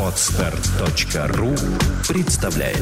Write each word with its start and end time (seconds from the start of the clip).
Отстар.ру 0.00 1.54
представляет 2.06 2.78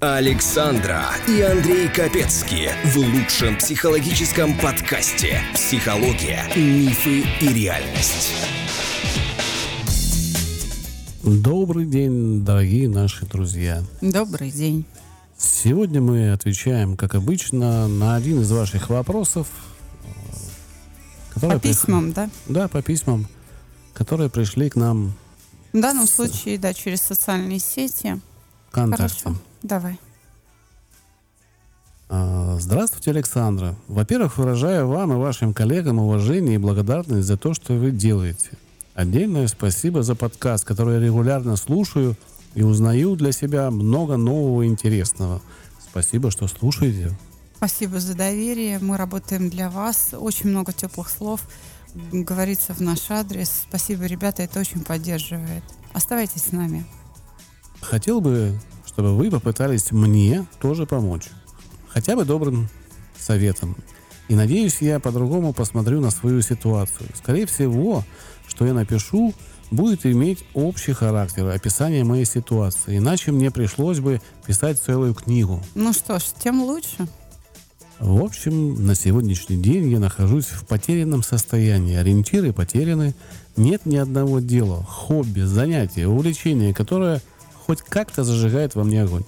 Александра 0.00 1.04
и 1.28 1.40
Андрей 1.42 1.86
Капецки 1.88 2.70
в 2.84 2.96
лучшем 2.96 3.56
психологическом 3.56 4.58
подкасте 4.58 5.40
«Психология, 5.54 6.42
мифы 6.56 7.20
и 7.40 7.48
реальность». 7.52 8.34
Добрый 11.22 11.86
день, 11.86 12.44
дорогие 12.44 12.88
наши 12.88 13.24
друзья. 13.24 13.84
Добрый 14.00 14.50
день. 14.50 14.84
Сегодня 15.40 16.02
мы 16.02 16.32
отвечаем, 16.32 16.98
как 16.98 17.14
обычно, 17.14 17.88
на 17.88 18.14
один 18.14 18.42
из 18.42 18.52
ваших 18.52 18.90
вопросов. 18.90 19.48
По 21.40 21.58
письмам, 21.58 22.12
да? 22.12 22.28
Да, 22.46 22.68
по 22.68 22.82
письмам, 22.82 23.26
которые 23.94 24.28
пришли 24.28 24.68
к 24.68 24.76
нам. 24.76 25.14
В 25.72 25.80
данном 25.80 26.06
с... 26.06 26.10
случае, 26.10 26.58
да, 26.58 26.74
через 26.74 27.00
социальные 27.00 27.58
сети. 27.58 28.20
ВКонтакте. 28.68 29.22
Хорошо, 29.22 29.40
давай. 29.62 29.98
А, 32.10 32.58
здравствуйте, 32.60 33.12
Александра. 33.12 33.76
Во-первых, 33.88 34.36
выражаю 34.36 34.88
вам 34.88 35.14
и 35.14 35.16
вашим 35.16 35.54
коллегам 35.54 36.00
уважение 36.00 36.56
и 36.56 36.58
благодарность 36.58 37.26
за 37.26 37.38
то, 37.38 37.54
что 37.54 37.72
вы 37.72 37.92
делаете. 37.92 38.50
Отдельное 38.92 39.46
спасибо 39.46 40.02
за 40.02 40.14
подкаст, 40.14 40.66
который 40.66 40.96
я 40.96 41.00
регулярно 41.00 41.56
слушаю 41.56 42.14
и 42.54 42.62
узнаю 42.62 43.16
для 43.16 43.32
себя 43.32 43.70
много 43.70 44.16
нового 44.16 44.62
и 44.62 44.66
интересного. 44.66 45.40
Спасибо, 45.90 46.30
что 46.30 46.46
слушаете. 46.48 47.16
Спасибо 47.56 48.00
за 48.00 48.14
доверие. 48.14 48.78
Мы 48.78 48.96
работаем 48.96 49.50
для 49.50 49.68
вас. 49.68 50.10
Очень 50.12 50.50
много 50.50 50.72
теплых 50.72 51.10
слов 51.10 51.42
говорится 52.12 52.74
в 52.74 52.80
наш 52.80 53.10
адрес. 53.10 53.64
Спасибо, 53.68 54.04
ребята, 54.06 54.42
это 54.42 54.60
очень 54.60 54.82
поддерживает. 54.82 55.62
Оставайтесь 55.92 56.44
с 56.44 56.52
нами. 56.52 56.86
Хотел 57.80 58.20
бы, 58.20 58.58
чтобы 58.86 59.16
вы 59.16 59.30
попытались 59.30 59.90
мне 59.90 60.46
тоже 60.60 60.86
помочь. 60.86 61.28
Хотя 61.88 62.16
бы 62.16 62.24
добрым 62.24 62.68
советом. 63.18 63.76
И 64.28 64.34
надеюсь, 64.34 64.80
я 64.80 65.00
по-другому 65.00 65.52
посмотрю 65.52 66.00
на 66.00 66.10
свою 66.10 66.40
ситуацию. 66.42 67.08
Скорее 67.14 67.46
всего, 67.46 68.04
что 68.46 68.64
я 68.64 68.72
напишу, 68.72 69.34
будет 69.70 70.06
иметь 70.06 70.44
общий 70.54 70.92
характер, 70.92 71.46
описание 71.48 72.04
моей 72.04 72.24
ситуации. 72.24 72.98
Иначе 72.98 73.32
мне 73.32 73.50
пришлось 73.50 74.00
бы 74.00 74.20
писать 74.46 74.80
целую 74.80 75.14
книгу. 75.14 75.62
Ну 75.74 75.92
что 75.92 76.18
ж, 76.18 76.24
тем 76.42 76.62
лучше. 76.62 77.06
В 77.98 78.24
общем, 78.24 78.86
на 78.86 78.94
сегодняшний 78.94 79.56
день 79.56 79.90
я 79.90 79.98
нахожусь 79.98 80.46
в 80.46 80.64
потерянном 80.66 81.22
состоянии. 81.22 81.96
Ориентиры 81.96 82.52
потеряны. 82.52 83.14
Нет 83.56 83.84
ни 83.84 83.96
одного 83.96 84.40
дела, 84.40 84.82
хобби, 84.84 85.42
занятия, 85.42 86.06
увлечения, 86.06 86.72
которое 86.72 87.20
хоть 87.66 87.82
как-то 87.82 88.24
зажигает 88.24 88.74
во 88.74 88.84
мне 88.84 89.02
огонь. 89.02 89.24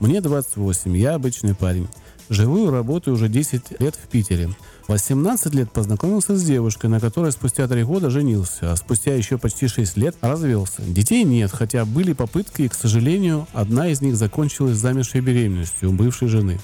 Мне 0.00 0.22
28, 0.22 0.96
я 0.96 1.14
обычный 1.14 1.54
парень. 1.54 1.86
Живу 2.30 2.66
и 2.66 2.70
работаю 2.70 3.14
уже 3.14 3.28
10 3.28 3.80
лет 3.80 3.94
в 3.94 4.08
Питере. 4.08 4.50
18 4.88 5.54
лет 5.54 5.70
познакомился 5.70 6.36
с 6.36 6.42
девушкой, 6.42 6.86
на 6.86 7.00
которой 7.00 7.32
спустя 7.32 7.66
3 7.68 7.84
года 7.84 8.10
женился, 8.10 8.72
а 8.72 8.76
спустя 8.76 9.14
еще 9.14 9.38
почти 9.38 9.68
6 9.68 9.96
лет 9.96 10.16
развелся. 10.20 10.82
Детей 10.82 11.24
нет, 11.24 11.50
хотя 11.52 11.84
были 11.84 12.12
попытки, 12.12 12.62
и, 12.62 12.68
к 12.68 12.74
сожалению, 12.74 13.46
одна 13.52 13.88
из 13.88 14.00
них 14.00 14.16
закончилась 14.16 14.76
замершей 14.76 15.20
беременностью 15.20 15.90
у 15.90 15.92
бывшей 15.92 16.28
жены. 16.28 16.58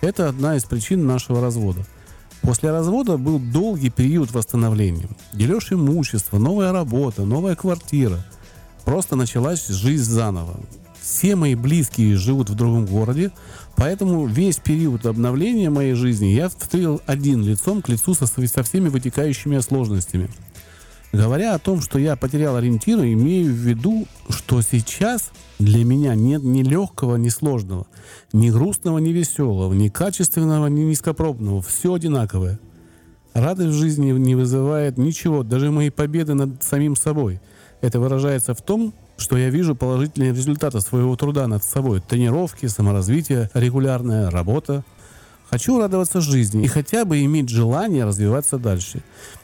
Это 0.00 0.28
одна 0.28 0.56
из 0.56 0.64
причин 0.64 1.06
нашего 1.06 1.40
развода. 1.40 1.84
После 2.42 2.70
развода 2.70 3.16
был 3.16 3.38
долгий 3.38 3.90
период 3.90 4.30
восстановления. 4.32 5.08
Дележ 5.32 5.72
имущества, 5.72 6.38
новая 6.38 6.72
работа, 6.72 7.24
новая 7.24 7.56
квартира. 7.56 8.24
Просто 8.84 9.16
началась 9.16 9.66
жизнь 9.66 10.10
заново. 10.10 10.60
Все 11.08 11.36
мои 11.36 11.54
близкие 11.54 12.16
живут 12.16 12.50
в 12.50 12.54
другом 12.54 12.84
городе, 12.84 13.32
поэтому 13.76 14.26
весь 14.26 14.58
период 14.58 15.06
обновления 15.06 15.70
моей 15.70 15.94
жизни 15.94 16.26
я 16.26 16.50
встретил 16.50 17.00
один 17.06 17.42
лицом 17.42 17.80
к 17.80 17.88
лицу 17.88 18.12
со, 18.12 18.26
со 18.26 18.62
всеми 18.62 18.90
вытекающими 18.90 19.58
сложностями. 19.60 20.28
Говоря 21.10 21.54
о 21.54 21.58
том, 21.58 21.80
что 21.80 21.98
я 21.98 22.14
потерял 22.14 22.56
ориентиры, 22.56 23.10
имею 23.14 23.46
в 23.46 23.56
виду, 23.56 24.06
что 24.28 24.60
сейчас 24.60 25.30
для 25.58 25.82
меня 25.82 26.14
нет 26.14 26.42
ни 26.42 26.62
легкого, 26.62 27.16
ни 27.16 27.30
сложного, 27.30 27.86
ни 28.34 28.50
грустного, 28.50 28.98
ни 28.98 29.10
веселого, 29.10 29.72
ни 29.72 29.88
качественного, 29.88 30.66
ни 30.66 30.82
низкопробного. 30.82 31.62
Все 31.62 31.94
одинаковое. 31.94 32.60
Радость 33.32 33.70
в 33.70 33.78
жизни 33.78 34.10
не 34.10 34.34
вызывает 34.34 34.98
ничего, 34.98 35.42
даже 35.42 35.70
мои 35.70 35.88
победы 35.88 36.34
над 36.34 36.62
самим 36.62 36.96
собой. 36.96 37.40
Это 37.80 37.98
выражается 37.98 38.52
в 38.52 38.60
том, 38.60 38.92
что 39.18 39.36
я 39.36 39.50
вижу 39.50 39.74
положительные 39.74 40.32
результаты 40.32 40.80
своего 40.80 41.14
труда 41.16 41.46
над 41.48 41.64
собой. 41.64 42.00
Тренировки, 42.00 42.66
саморазвитие, 42.66 43.50
регулярная 43.52 44.30
работа. 44.30 44.84
Хочу 45.50 45.78
радоваться 45.78 46.20
жизни 46.20 46.64
и 46.64 46.68
хотя 46.68 47.04
бы 47.04 47.22
иметь 47.24 47.48
желание 47.48 48.04
развиваться 48.04 48.58
дальше. 48.58 49.02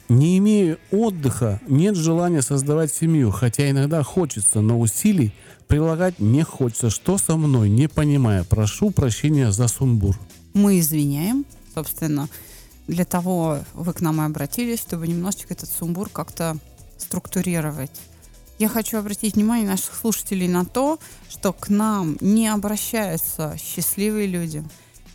Не 0.09 0.39
имея 0.39 0.79
отдыха, 0.93 1.61
нет 1.67 1.97
желания 1.97 2.43
создавать 2.43 2.93
семью, 2.93 3.31
хотя 3.31 3.69
иногда 3.71 4.03
хочется, 4.03 4.61
но 4.61 4.79
усилий 4.79 5.35
прилагать 5.67 6.21
не 6.21 6.43
хочется. 6.43 6.91
Что 6.91 7.19
со 7.19 7.37
мной, 7.37 7.69
не 7.69 7.89
понимая? 7.89 8.45
Прошу 8.45 8.91
прощения 8.91 9.51
за 9.51 9.67
сумбур. 9.67 10.19
Мы 10.53 10.79
извиняем, 10.79 11.47
собственно, 11.75 12.29
для 12.87 13.07
того 13.07 13.61
вы 13.73 13.93
к 13.93 14.01
нам 14.03 14.21
и 14.21 14.25
обратились, 14.27 14.81
чтобы 14.81 15.09
немножечко 15.09 15.55
этот 15.55 15.71
сумбур 15.71 16.11
как-то 16.11 16.59
структурировать. 16.99 17.91
Я 18.59 18.69
хочу 18.69 18.99
обратить 18.99 19.35
внимание 19.35 19.67
наших 19.67 19.95
слушателей 19.97 20.47
на 20.47 20.65
то, 20.65 21.01
что 21.29 21.53
к 21.53 21.69
нам 21.69 22.17
не 22.21 22.47
обращаются 22.47 23.57
счастливые 23.59 24.29
люди. 24.29 24.63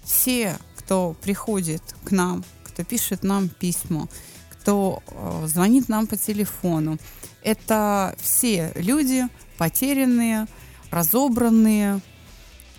Все, 0.03 0.57
кто 0.77 1.15
приходит 1.21 1.81
к 2.03 2.11
нам, 2.11 2.43
кто 2.63 2.83
пишет 2.83 3.23
нам 3.23 3.47
письма, 3.47 4.09
кто 4.49 5.01
э, 5.07 5.47
звонит 5.47 5.87
нам 5.87 6.05
по 6.05 6.17
телефону, 6.17 6.97
это 7.41 8.13
все 8.19 8.73
люди 8.75 9.25
потерянные, 9.57 10.45
разобранные, 10.91 12.01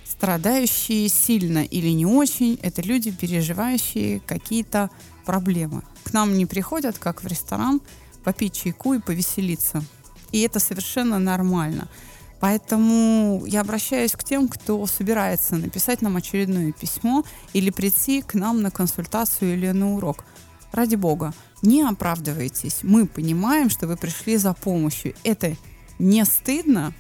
страдающие 0.05 1.09
сильно 1.09 1.65
или 1.65 1.89
не 1.89 2.05
очень. 2.05 2.59
Это 2.63 2.83
люди, 2.83 3.11
переживающие 3.11 4.21
какие-то 4.21 4.91
проблемы. 5.25 5.83
К 6.05 6.13
нам 6.13 6.37
не 6.37 6.45
приходят, 6.45 6.99
как 6.99 7.23
в 7.23 7.27
ресторан, 7.27 7.81
попить 8.25 8.55
чайку 8.63 8.93
и 8.93 9.01
повеселиться. 9.01 9.83
И 10.33 10.41
это 10.41 10.61
совершенно 10.61 11.19
нормально. 11.19 11.89
Поэтому 12.41 13.45
я 13.47 13.61
обращаюсь 13.61 14.13
к 14.13 14.25
тем, 14.25 14.49
кто 14.49 14.87
собирается 14.87 15.57
написать 15.57 16.01
нам 16.01 16.17
очередное 16.17 16.73
письмо 16.73 17.23
или 17.53 17.71
прийти 17.71 18.23
к 18.23 18.35
нам 18.35 18.63
на 18.63 18.71
консультацию 18.71 19.55
или 19.55 19.71
на 19.71 19.95
урок. 19.95 20.25
Ради 20.73 20.95
бога, 20.95 21.35
не 21.63 21.83
оправдывайтесь. 21.83 22.79
Мы 22.83 23.07
понимаем, 23.07 23.69
что 23.69 23.87
вы 23.87 23.97
пришли 23.97 24.39
за 24.39 24.55
помощью. 24.55 25.15
Это 25.23 25.55
не 25.99 26.25
стыдно, 26.25 26.95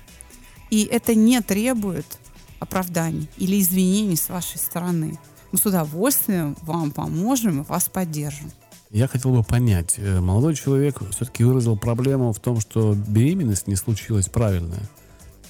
и 0.68 0.84
это 0.84 1.14
не 1.14 1.40
требует 1.40 2.18
оправданий 2.58 3.28
или 3.38 3.60
извинений 3.60 4.16
с 4.16 4.28
вашей 4.28 4.58
стороны. 4.58 5.18
Мы 5.52 5.58
с 5.58 5.64
удовольствием 5.64 6.56
вам 6.62 6.90
поможем 6.90 7.62
и 7.62 7.64
вас 7.64 7.88
поддержим. 7.88 8.52
Я 8.90 9.06
хотел 9.06 9.30
бы 9.30 9.44
понять, 9.44 9.94
э, 9.98 10.20
молодой 10.20 10.56
человек 10.56 10.98
все-таки 11.12 11.44
выразил 11.44 11.76
проблему 11.76 12.32
в 12.32 12.40
том, 12.40 12.60
что 12.60 12.94
беременность 12.94 13.68
не 13.68 13.76
случилась 13.76 14.28
правильная. 14.28 14.82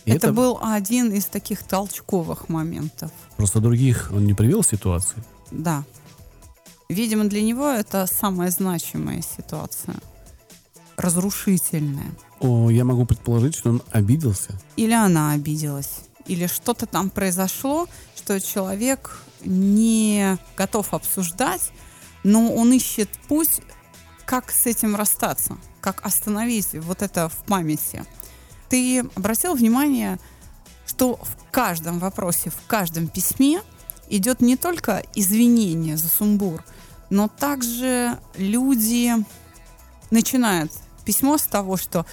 это, 0.05 0.17
это 0.17 0.33
был 0.35 0.59
один 0.63 1.11
из 1.11 1.25
таких 1.25 1.63
толчковых 1.63 2.51
моментов. 2.51 3.11
Просто 3.39 3.61
других 3.61 4.11
он 4.13 4.27
не 4.27 4.35
привел 4.35 4.63
ситуации? 4.63 5.25
Да. 5.51 5.85
Видимо, 6.91 7.25
для 7.25 7.41
него 7.41 7.67
это 7.67 8.07
самая 8.07 8.51
значимая 8.51 9.23
ситуация. 9.23 9.97
Разрушительная. 10.99 12.13
О, 12.41 12.69
я 12.69 12.85
могу 12.85 13.07
предположить, 13.07 13.55
что 13.57 13.71
он 13.71 13.83
обиделся. 13.91 14.53
Или 14.77 14.93
она 14.93 15.33
обиделась. 15.33 16.01
Или 16.27 16.47
что-то 16.47 16.85
там 16.85 17.09
произошло, 17.09 17.89
что 18.17 18.39
человек 18.39 19.23
не 19.43 20.37
готов 20.59 20.93
обсуждать, 20.93 21.73
но 22.23 22.53
он 22.53 22.73
ищет 22.73 23.09
путь, 23.29 23.61
как 24.25 24.51
с 24.51 24.67
этим 24.67 24.97
расстаться, 24.97 25.57
как 25.81 26.05
остановить 26.05 26.75
вот 26.75 27.03
это 27.03 27.29
в 27.29 27.37
памяти. 27.45 28.05
Ты 28.69 29.01
обратил 29.17 29.55
внимание, 29.55 30.19
что 30.87 31.17
в 31.17 31.51
каждом 31.51 31.99
вопросе, 31.99 32.51
в 32.51 32.67
каждом 32.67 33.09
письме 33.09 33.63
идет 34.09 34.41
не 34.41 34.57
только 34.57 35.03
извинение 35.15 35.97
за 35.97 36.09
сумбур, 36.09 36.65
но 37.11 37.29
также 37.29 38.19
люди 38.37 39.13
начинают 40.11 40.73
письмо 41.05 41.39
с 41.39 41.43
того, 41.43 41.77
что 41.77 42.07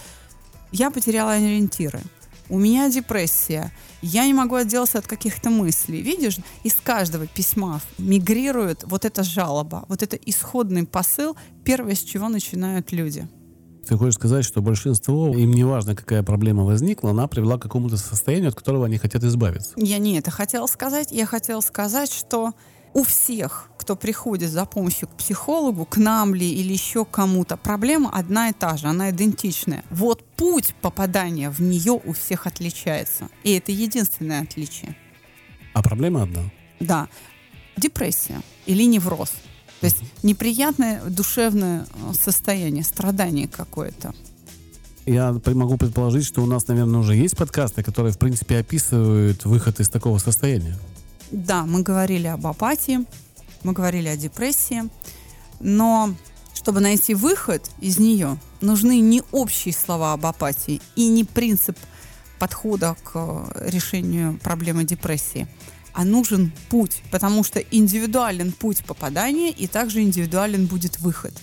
я 0.71 0.89
потеряла 0.89 1.33
ориентиры, 1.33 2.01
у 2.49 2.59
меня 2.59 2.89
депрессия, 2.89 3.71
Я 4.01 4.25
не 4.25 4.33
могу 4.33 4.55
отделаться 4.55 4.99
от 4.99 5.07
каких-то 5.07 5.49
мыслей. 5.49 6.01
Видишь, 6.01 6.37
из 6.63 6.75
каждого 6.75 7.25
письма 7.25 7.81
мигрирует 7.97 8.83
вот 8.85 9.05
эта 9.05 9.23
жалоба, 9.23 9.85
вот 9.87 10.03
это 10.03 10.15
исходный 10.17 10.85
посыл, 10.85 11.35
первое, 11.63 11.95
с 11.95 11.99
чего 11.99 12.29
начинают 12.29 12.91
люди. 12.91 13.27
Ты 13.87 13.97
хочешь 13.97 14.15
сказать, 14.15 14.43
что 14.43 14.61
большинство, 14.61 15.29
им 15.29 15.51
не 15.51 15.63
важно, 15.63 15.95
какая 15.95 16.21
проблема 16.21 16.63
возникла, 16.63 17.11
она 17.11 17.27
привела 17.27 17.57
к 17.57 17.61
какому-то 17.61 17.95
состоянию, 17.97 18.49
от 18.49 18.55
которого 18.55 18.85
они 18.85 18.97
хотят 18.97 19.23
избавиться. 19.23 19.71
Я 19.77 19.97
не 19.97 20.17
это 20.17 20.29
хотела 20.29 20.67
сказать. 20.67 21.11
Я 21.11 21.25
хотела 21.25 21.61
сказать, 21.61 22.11
что 22.11 22.53
у 22.93 23.03
всех, 23.03 23.69
кто 23.87 23.95
приходит 23.95 24.51
за 24.51 24.65
помощью 24.65 25.07
к 25.07 25.11
психологу, 25.11 25.85
к 25.85 25.95
нам 25.95 26.35
ли 26.35 26.45
или 26.45 26.73
еще 26.73 27.05
кому-то, 27.05 27.55
проблема 27.55 28.09
одна 28.09 28.49
и 28.49 28.53
та 28.53 28.75
же, 28.75 28.87
она 28.87 29.11
идентичная. 29.11 29.85
Вот 29.89 30.25
путь 30.35 30.75
попадания 30.81 31.49
в 31.49 31.61
нее 31.61 31.93
у 31.93 32.11
всех 32.11 32.47
отличается. 32.47 33.29
И 33.45 33.53
это 33.53 33.71
единственное 33.71 34.41
отличие. 34.41 34.97
А 35.73 35.81
проблема 35.81 36.23
одна. 36.23 36.41
Да. 36.81 37.07
Депрессия 37.77 38.41
или 38.65 38.83
невроз. 38.83 39.29
То 39.79 39.85
есть 39.85 39.99
неприятное 40.21 41.01
душевное 41.03 41.85
э, 41.85 42.13
состояние, 42.13 42.83
страдание 42.83 43.47
какое-то. 43.47 44.13
Я 45.05 45.33
могу 45.45 45.77
предположить, 45.77 46.25
что 46.25 46.43
у 46.43 46.45
нас, 46.45 46.67
наверное, 46.67 46.99
уже 46.99 47.15
есть 47.15 47.37
подкасты, 47.37 47.83
которые, 47.83 48.11
в 48.11 48.17
принципе, 48.17 48.57
описывают 48.57 49.45
выход 49.45 49.79
из 49.79 49.87
такого 49.87 50.17
состояния. 50.17 50.77
Да, 51.31 51.63
мы 51.63 51.83
говорили 51.83 52.27
об 52.27 52.45
апатии, 52.47 53.05
мы 53.63 53.73
говорили 53.73 54.07
о 54.07 54.17
депрессии, 54.17 54.89
но 55.59 56.13
чтобы 56.53 56.79
найти 56.79 57.13
выход 57.13 57.69
из 57.79 57.97
нее, 57.99 58.37
нужны 58.61 58.99
не 58.99 59.23
общие 59.31 59.73
слова 59.73 60.13
об 60.13 60.25
апатии 60.25 60.81
и 60.95 61.07
не 61.07 61.23
принцип 61.23 61.77
подхода 62.39 62.95
к 63.03 63.11
э, 63.15 63.69
решению 63.69 64.39
проблемы 64.39 64.83
депрессии, 64.83 65.47
а 65.93 66.03
нужен 66.03 66.51
путь, 66.69 67.01
потому 67.11 67.43
что 67.43 67.59
индивидуален 67.59 68.51
путь 68.51 68.83
попадания 68.85 69.51
и 69.51 69.67
также 69.67 70.01
индивидуален 70.01 70.65
будет 70.65 70.99
выход. 70.99 71.33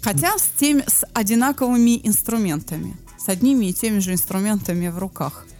Хотя 0.00 0.38
с, 0.38 0.48
теми, 0.58 0.84
с 0.86 1.04
одинаковыми 1.12 2.00
инструментами, 2.06 2.96
с 3.18 3.28
одними 3.28 3.66
и 3.66 3.74
теми 3.74 3.98
же 3.98 4.12
инструментами 4.12 4.88
в 4.88 4.98
руках– 4.98 5.44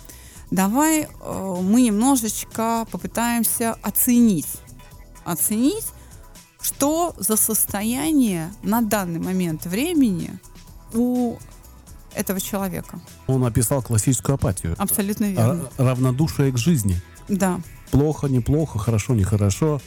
давай 0.51 1.03
э, 1.03 1.57
мы 1.63 1.83
немножечко 1.83 2.87
попытаемся 2.91 3.75
оценить, 3.83 4.49
оценить, 5.25 5.87
что 6.61 7.15
за 7.19 7.37
состояние 7.37 8.53
на 8.63 8.81
данный 8.83 9.21
момент 9.21 9.67
времени 9.67 10.39
у 10.93 11.37
этого 12.15 12.41
человека. 12.41 13.01
Он 13.27 13.45
описал 13.45 13.83
классическую 13.83 14.35
апатию. 14.35 14.75
Абсолютно 14.79 15.27
верно. 15.27 15.63
Р- 15.79 15.87
равнодушие 15.87 16.53
к 16.53 16.59
жизни. 16.59 17.01
Да. 17.29 17.61
Плохо, 17.91 18.27
неплохо, 18.27 18.79
хорошо, 18.79 19.15
нехорошо, 19.15 19.81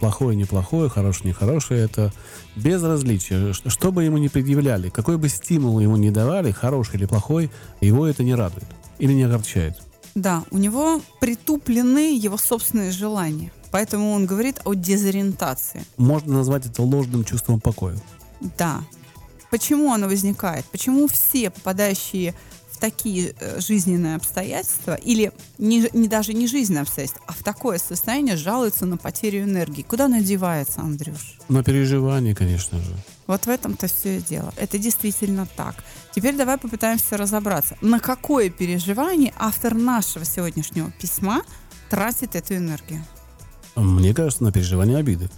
плохое, 0.00 0.36
неплохое, 0.36 0.88
хорошее, 0.88 1.28
нехорошее. 1.30 1.84
Это 1.84 2.12
безразличие. 2.56 3.52
Что 3.52 3.92
бы 3.92 4.04
ему 4.04 4.18
ни 4.18 4.28
предъявляли, 4.28 4.88
какой 4.88 5.16
бы 5.18 5.28
стимул 5.28 5.78
ему 5.78 5.96
ни 5.96 6.10
давали, 6.10 6.50
хороший 6.50 6.96
или 6.96 7.06
плохой, 7.06 7.50
его 7.80 8.06
это 8.06 8.24
не 8.24 8.34
радует 8.34 8.66
или 8.98 9.12
не 9.12 9.24
огорчает. 9.24 9.80
Да, 10.14 10.44
у 10.50 10.56
него 10.58 11.02
притуплены 11.20 12.16
его 12.16 12.38
собственные 12.38 12.90
желания. 12.90 13.52
Поэтому 13.76 14.12
он 14.12 14.24
говорит 14.24 14.60
о 14.64 14.72
дезориентации. 14.72 15.84
Можно 15.98 16.32
назвать 16.32 16.64
это 16.64 16.82
ложным 16.82 17.24
чувством 17.24 17.60
покоя. 17.60 17.98
Да. 18.56 18.80
Почему 19.50 19.92
оно 19.92 20.06
возникает? 20.06 20.64
Почему 20.64 21.08
все 21.08 21.50
попадающие 21.50 22.32
в 22.70 22.78
такие 22.78 23.34
э, 23.38 23.60
жизненные 23.60 24.16
обстоятельства, 24.16 24.94
или 24.94 25.30
не, 25.58 25.90
не 25.92 26.08
даже 26.08 26.32
не 26.32 26.46
жизненные 26.46 26.84
обстоятельства, 26.84 27.22
а 27.26 27.34
в 27.34 27.42
такое 27.42 27.76
состояние 27.76 28.36
жалуются 28.36 28.86
на 28.86 28.96
потерю 28.96 29.42
энергии? 29.42 29.82
Куда 29.82 30.06
она 30.06 30.22
девается, 30.22 30.80
Андрюш? 30.80 31.36
На 31.50 31.62
переживание, 31.62 32.34
конечно 32.34 32.80
же. 32.80 32.96
Вот 33.26 33.44
в 33.44 33.50
этом-то 33.50 33.88
все 33.88 34.16
и 34.16 34.22
дело. 34.22 34.54
Это 34.56 34.78
действительно 34.78 35.46
так. 35.54 35.74
Теперь 36.14 36.34
давай 36.34 36.56
попытаемся 36.56 37.18
разобраться, 37.18 37.76
на 37.82 38.00
какое 38.00 38.48
переживание 38.48 39.34
автор 39.36 39.74
нашего 39.74 40.24
сегодняшнего 40.24 40.90
письма 40.92 41.42
тратит 41.90 42.36
эту 42.36 42.56
энергию. 42.56 43.04
Мне 43.76 44.14
кажется, 44.14 44.42
на 44.42 44.52
переживание 44.52 44.96
обиды. 44.96 45.30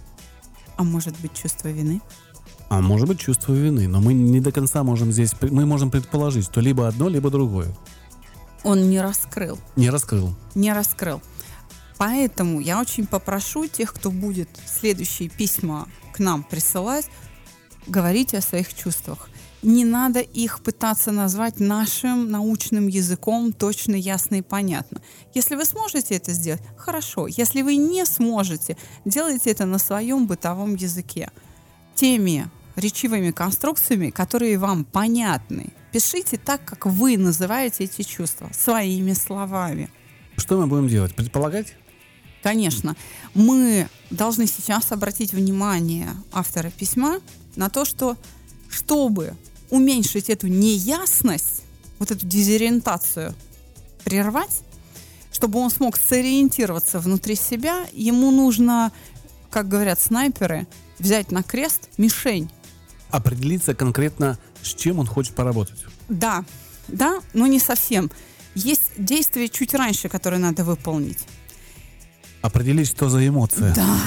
А 0.77 0.83
может 0.83 1.19
быть, 1.19 1.33
чувство 1.33 1.67
вины? 1.67 2.01
А 2.69 2.81
может 2.81 3.07
быть, 3.07 3.19
чувство 3.19 3.53
вины. 3.53 3.87
Но 3.87 3.99
мы 3.99 4.13
не 4.13 4.39
до 4.39 4.51
конца 4.51 4.83
можем 4.83 5.11
здесь... 5.11 5.33
Мы 5.41 5.65
можем 5.65 5.91
предположить, 5.91 6.45
что 6.45 6.61
либо 6.61 6.87
одно, 6.87 7.09
либо 7.09 7.29
другое. 7.29 7.75
Он 8.63 8.89
не 8.89 9.01
раскрыл. 9.01 9.57
Не 9.75 9.89
раскрыл. 9.89 10.35
Не 10.55 10.73
раскрыл. 10.73 11.21
Поэтому 11.97 12.61
я 12.61 12.79
очень 12.79 13.05
попрошу 13.05 13.67
тех, 13.67 13.93
кто 13.93 14.09
будет 14.09 14.49
следующие 14.65 15.27
письма 15.27 15.87
к 16.13 16.19
нам 16.19 16.43
присылать, 16.43 17.07
говорите 17.87 18.37
о 18.37 18.41
своих 18.41 18.73
чувствах. 18.73 19.29
Не 19.61 19.83
надо 19.83 20.21
их 20.21 20.61
пытаться 20.61 21.11
назвать 21.11 21.59
нашим 21.59 22.31
научным 22.31 22.87
языком 22.87 23.51
точно, 23.51 23.95
ясно 23.95 24.35
и 24.35 24.41
понятно. 24.41 25.01
Если 25.33 25.55
вы 25.55 25.65
сможете 25.65 26.15
это 26.15 26.31
сделать, 26.31 26.61
хорошо. 26.77 27.27
Если 27.27 27.61
вы 27.61 27.75
не 27.75 28.05
сможете, 28.05 28.77
делайте 29.03 29.51
это 29.51 29.65
на 29.65 29.77
своем 29.77 30.27
бытовом 30.27 30.75
языке. 30.75 31.29
Теми 31.93 32.49
речевыми 32.77 33.31
конструкциями, 33.31 34.11
которые 34.11 34.57
вам 34.57 34.85
понятны. 34.85 35.73
Пишите 35.91 36.37
так, 36.37 36.63
как 36.63 36.85
вы 36.85 37.17
называете 37.17 37.83
эти 37.83 38.03
чувства, 38.03 38.49
своими 38.53 39.11
словами. 39.11 39.89
Что 40.37 40.57
мы 40.57 40.67
будем 40.67 40.87
делать? 40.87 41.13
Предполагать? 41.13 41.75
Конечно. 42.41 42.95
Мы 43.33 43.89
должны 44.09 44.47
сейчас 44.47 44.93
обратить 44.93 45.33
внимание 45.33 46.07
автора 46.31 46.69
письма 46.69 47.19
на 47.57 47.69
то, 47.69 47.83
что 47.83 48.15
чтобы 48.69 49.35
уменьшить 49.69 50.29
эту 50.29 50.47
неясность, 50.47 51.63
вот 51.99 52.11
эту 52.11 52.25
дезориентацию, 52.25 53.35
прервать, 54.03 54.61
чтобы 55.31 55.59
он 55.59 55.69
смог 55.69 55.97
сориентироваться 55.97 56.99
внутри 56.99 57.35
себя, 57.35 57.85
ему 57.93 58.31
нужно, 58.31 58.91
как 59.49 59.67
говорят 59.67 59.99
снайперы, 59.99 60.67
взять 60.97 61.31
на 61.31 61.43
крест 61.43 61.89
мишень. 61.97 62.49
Определиться 63.09 63.73
конкретно, 63.73 64.37
с 64.61 64.73
чем 64.73 64.99
он 64.99 65.07
хочет 65.07 65.35
поработать. 65.35 65.79
Да, 66.09 66.43
да, 66.87 67.19
но 67.33 67.47
не 67.47 67.59
совсем. 67.59 68.11
Есть 68.55 68.91
действия 68.97 69.47
чуть 69.47 69.73
раньше, 69.73 70.09
которые 70.09 70.39
надо 70.39 70.63
выполнить. 70.63 71.19
Определить, 72.41 72.87
что 72.87 73.09
за 73.09 73.25
эмоция. 73.27 73.73
Да. 73.73 73.97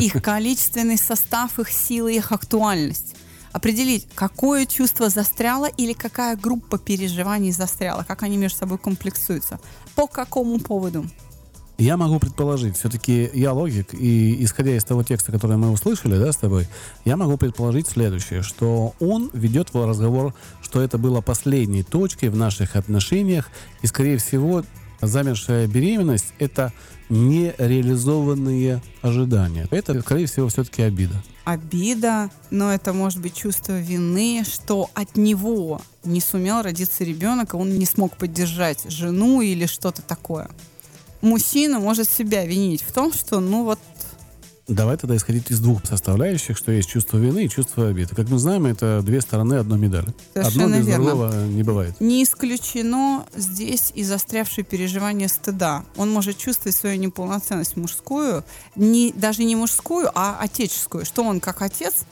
Их 0.00 0.22
количественный 0.22 0.98
состав, 0.98 1.58
их 1.58 1.70
силы, 1.70 2.14
их 2.14 2.32
актуальность. 2.32 3.16
Определить, 3.54 4.08
какое 4.16 4.66
чувство 4.66 5.08
застряло 5.08 5.66
или 5.66 5.92
какая 5.92 6.36
группа 6.36 6.76
переживаний 6.76 7.52
застряла, 7.52 8.02
как 8.02 8.24
они 8.24 8.36
между 8.36 8.58
собой 8.58 8.78
комплексуются, 8.78 9.60
по 9.94 10.08
какому 10.08 10.58
поводу. 10.58 11.06
Я 11.78 11.96
могу 11.96 12.18
предположить, 12.18 12.76
все-таки 12.76 13.30
я 13.32 13.52
логик, 13.52 13.94
и 13.94 14.42
исходя 14.42 14.76
из 14.76 14.82
того 14.82 15.04
текста, 15.04 15.30
который 15.30 15.56
мы 15.56 15.70
услышали, 15.70 16.18
да, 16.18 16.32
с 16.32 16.36
тобой, 16.36 16.66
я 17.04 17.16
могу 17.16 17.36
предположить 17.36 17.86
следующее, 17.86 18.42
что 18.42 18.94
он 18.98 19.30
ведет 19.32 19.70
разговор, 19.72 20.34
что 20.60 20.80
это 20.80 20.98
было 20.98 21.20
последней 21.20 21.84
точкой 21.84 22.30
в 22.30 22.36
наших 22.36 22.74
отношениях, 22.74 23.50
и, 23.82 23.86
скорее 23.86 24.18
всего, 24.18 24.64
замершая 25.00 25.66
беременность— 25.66 26.32
это 26.38 26.72
нереализованные 27.08 28.82
ожидания. 29.02 29.66
Это, 29.70 30.00
скорее 30.00 30.26
всего, 30.26 30.48
все-таки 30.48 30.82
обида. 30.82 31.22
Обида, 31.44 32.30
но 32.50 32.72
это 32.72 32.92
может 32.92 33.20
быть 33.20 33.34
чувство 33.34 33.78
вины, 33.78 34.42
что 34.44 34.90
от 34.94 35.16
него 35.16 35.82
не 36.04 36.20
сумел 36.20 36.62
родиться 36.62 37.04
ребенок, 37.04 37.52
и 37.52 37.56
он 37.56 37.78
не 37.78 37.84
смог 37.84 38.16
поддержать 38.16 38.90
жену 38.90 39.42
или 39.42 39.66
что-то 39.66 40.00
такое. 40.00 40.48
Мужчина 41.20 41.80
может 41.80 42.08
себя 42.08 42.46
винить 42.46 42.82
в 42.82 42.92
том, 42.92 43.12
что, 43.12 43.40
ну 43.40 43.64
вот, 43.64 43.78
Давай 44.66 44.96
тогда 44.96 45.14
исходить 45.16 45.50
из 45.50 45.60
двух 45.60 45.84
составляющих, 45.84 46.56
что 46.56 46.72
есть 46.72 46.88
чувство 46.88 47.18
вины 47.18 47.44
и 47.44 47.48
чувство 47.50 47.88
обиды. 47.88 48.14
Как 48.14 48.30
мы 48.30 48.38
знаем, 48.38 48.64
это 48.64 49.02
две 49.02 49.20
стороны 49.20 49.54
одной 49.54 49.78
медали. 49.78 50.08
Совершенно 50.32 50.64
Одно 50.64 50.78
без 50.78 50.86
верно. 50.86 51.04
другого 51.04 51.46
не 51.46 51.62
бывает. 51.62 52.00
Не 52.00 52.22
исключено 52.24 53.26
здесь 53.36 53.92
и 53.94 54.02
застрявшее 54.02 54.64
переживание 54.64 55.28
стыда. 55.28 55.84
Он 55.96 56.10
может 56.10 56.38
чувствовать 56.38 56.74
свою 56.74 56.98
неполноценность 56.98 57.76
мужскую, 57.76 58.42
не, 58.74 59.12
даже 59.12 59.44
не 59.44 59.54
мужскую, 59.54 60.10
а 60.14 60.38
отеческую, 60.40 61.04
что 61.04 61.24
он 61.24 61.40
как 61.40 61.60
отец 61.60 62.04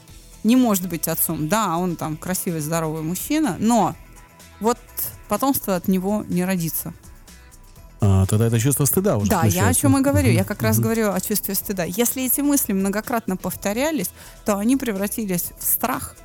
не 0.43 0.55
может 0.55 0.87
быть 0.87 1.07
отцом. 1.07 1.47
Да, 1.47 1.75
он 1.77 1.95
там 1.95 2.17
красивый, 2.17 2.59
здоровый 2.59 3.01
мужчина, 3.01 3.57
но 3.59 3.95
вот 4.59 4.77
потомство 5.27 5.75
от 5.75 5.87
него 5.87 6.23
не 6.27 6.45
родится. 6.45 6.93
А, 8.05 8.25
тогда 8.25 8.47
это 8.47 8.59
чувство 8.59 8.83
стыда 8.83 9.15
уже 9.15 9.29
Да, 9.29 9.45
я 9.45 9.69
о 9.69 9.73
чем 9.73 9.97
и 9.97 10.01
говорю. 10.01 10.29
Я 10.29 10.43
как 10.43 10.61
раз 10.61 10.77
говорю 10.77 11.13
о 11.13 11.21
чувстве 11.21 11.55
стыда. 11.55 11.85
Если 11.85 12.25
эти 12.25 12.41
мысли 12.41 12.73
многократно 12.73 13.37
повторялись, 13.37 14.09
то 14.43 14.57
они 14.57 14.75
превратились 14.75 15.51
в 15.57 15.63
страх. 15.65 16.17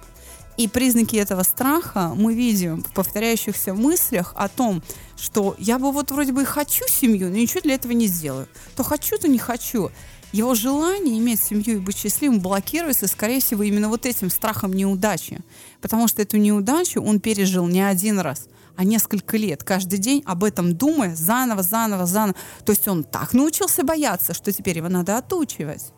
И 0.57 0.67
признаки 0.67 1.15
этого 1.15 1.45
страха 1.45 2.15
мы 2.17 2.35
видим 2.35 2.83
в 2.83 2.93
повторяющихся 2.93 3.75
мыслях 3.75 4.33
о 4.35 4.49
том, 4.49 4.83
что 5.17 5.55
я 5.59 5.79
бы 5.79 5.93
вот 5.93 6.11
вроде 6.11 6.33
бы 6.33 6.43
и 6.43 6.45
хочу 6.45 6.85
семью, 6.89 7.29
но 7.29 7.37
ничего 7.37 7.61
для 7.61 7.75
этого 7.75 7.93
не 7.93 8.09
сделаю. 8.09 8.49
То 8.75 8.83
хочу, 8.83 9.17
то 9.17 9.29
не 9.29 9.39
хочу. 9.39 9.93
Его 10.33 10.57
желание 10.57 11.17
иметь 11.19 11.41
семью 11.41 11.77
и 11.77 11.79
быть 11.79 11.97
счастливым 11.97 12.41
блокируется, 12.41 13.07
скорее 13.07 13.41
всего, 13.41 13.63
именно 13.63 13.89
вот 13.89 14.05
этим 14.05 14.31
страхом 14.31 14.73
неудачи. 14.73 15.39
Потому 15.81 16.09
что 16.09 16.23
эту 16.23 16.39
неудачу 16.39 17.01
он 17.01 17.21
пережил 17.21 17.69
не 17.69 17.83
один 17.83 18.19
раз, 18.19 18.49
а 18.79 18.85
несколько 18.85 19.37
лет, 19.37 19.65
каждый 19.65 19.99
день 19.99 20.23
об 20.25 20.45
этом 20.45 20.73
думая, 20.73 21.17
заново, 21.17 21.65
заново, 21.65 22.07
заново. 22.07 22.37
То 22.65 22.71
есть 22.71 22.87
он 22.87 23.03
так 23.03 23.35
научился 23.35 23.83
бояться, 23.83 24.35
что 24.35 24.53
теперь 24.53 24.77
его 24.77 24.89
надо 24.89 25.19
отучивать. 25.19 25.93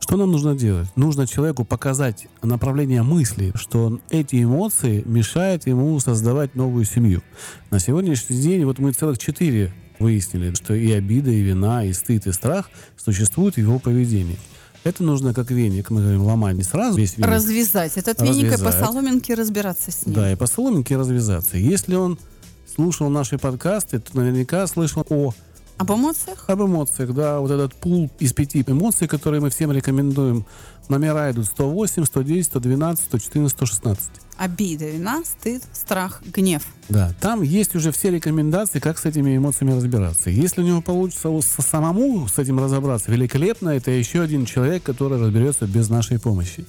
Что 0.00 0.16
нам 0.16 0.32
нужно 0.32 0.56
делать? 0.56 0.88
Нужно 0.96 1.28
человеку 1.28 1.64
показать 1.64 2.26
направление 2.42 3.04
мысли, 3.04 3.52
что 3.54 4.00
эти 4.10 4.42
эмоции 4.42 5.04
мешают 5.06 5.68
ему 5.68 6.00
создавать 6.00 6.56
новую 6.56 6.84
семью. 6.86 7.22
На 7.70 7.78
сегодняшний 7.78 8.36
день 8.40 8.64
вот 8.64 8.80
мы 8.80 8.90
целых 8.90 9.18
четыре 9.18 9.72
выяснили, 10.00 10.52
что 10.54 10.74
и 10.74 10.90
обида, 10.90 11.30
и 11.30 11.40
вина, 11.40 11.84
и 11.84 11.92
стыд, 11.92 12.26
и 12.26 12.32
страх 12.32 12.68
существуют 12.96 13.54
в 13.54 13.58
его 13.58 13.78
поведении. 13.78 14.38
Это 14.84 15.02
нужно 15.02 15.32
как 15.32 15.50
веник, 15.50 15.88
мы 15.90 16.02
говорим, 16.02 16.22
ломать 16.22 16.56
не 16.56 16.62
сразу 16.62 16.98
весь 16.98 17.16
веник. 17.16 17.30
Развязать 17.30 17.96
этот 17.96 18.20
веник 18.20 18.52
и 18.52 18.62
по 18.62 18.70
соломинке 18.70 19.34
разбираться 19.34 19.90
с 19.90 20.04
ним. 20.04 20.14
Да, 20.14 20.30
и 20.30 20.36
по 20.36 20.46
соломинке 20.46 20.96
развязаться. 20.96 21.56
Если 21.56 21.94
он 21.94 22.18
слушал 22.74 23.08
наши 23.08 23.38
подкасты, 23.38 23.98
то 23.98 24.16
наверняка 24.16 24.66
слышал 24.66 25.06
о 25.08 25.32
об 25.76 25.90
эмоциях? 25.92 26.44
Об 26.48 26.62
эмоциях, 26.62 27.12
да. 27.12 27.40
Вот 27.40 27.50
этот 27.50 27.74
пул 27.74 28.10
из 28.18 28.32
пяти 28.32 28.64
эмоций, 28.66 29.08
которые 29.08 29.40
мы 29.40 29.50
всем 29.50 29.72
рекомендуем. 29.72 30.44
Номера 30.88 31.30
идут 31.30 31.46
108, 31.46 32.04
110, 32.04 32.46
112, 32.46 33.04
114, 33.06 33.50
116. 33.50 34.10
Обида, 34.36 34.90
вина, 34.90 35.22
стыд, 35.24 35.62
страх, 35.72 36.22
гнев. 36.24 36.62
Да, 36.88 37.12
там 37.20 37.42
есть 37.42 37.74
уже 37.74 37.92
все 37.92 38.10
рекомендации, 38.10 38.80
как 38.80 38.98
с 38.98 39.04
этими 39.04 39.36
эмоциями 39.36 39.72
разбираться. 39.72 40.28
Если 40.30 40.60
у 40.60 40.64
него 40.64 40.82
получится 40.82 41.40
самому 41.62 42.26
с 42.28 42.38
этим 42.38 42.58
разобраться, 42.58 43.10
великолепно, 43.10 43.70
это 43.70 43.90
еще 43.90 44.20
один 44.22 44.44
человек, 44.44 44.82
который 44.82 45.20
разберется 45.20 45.66
без 45.66 45.88
нашей 45.88 46.18
помощи. 46.18 46.64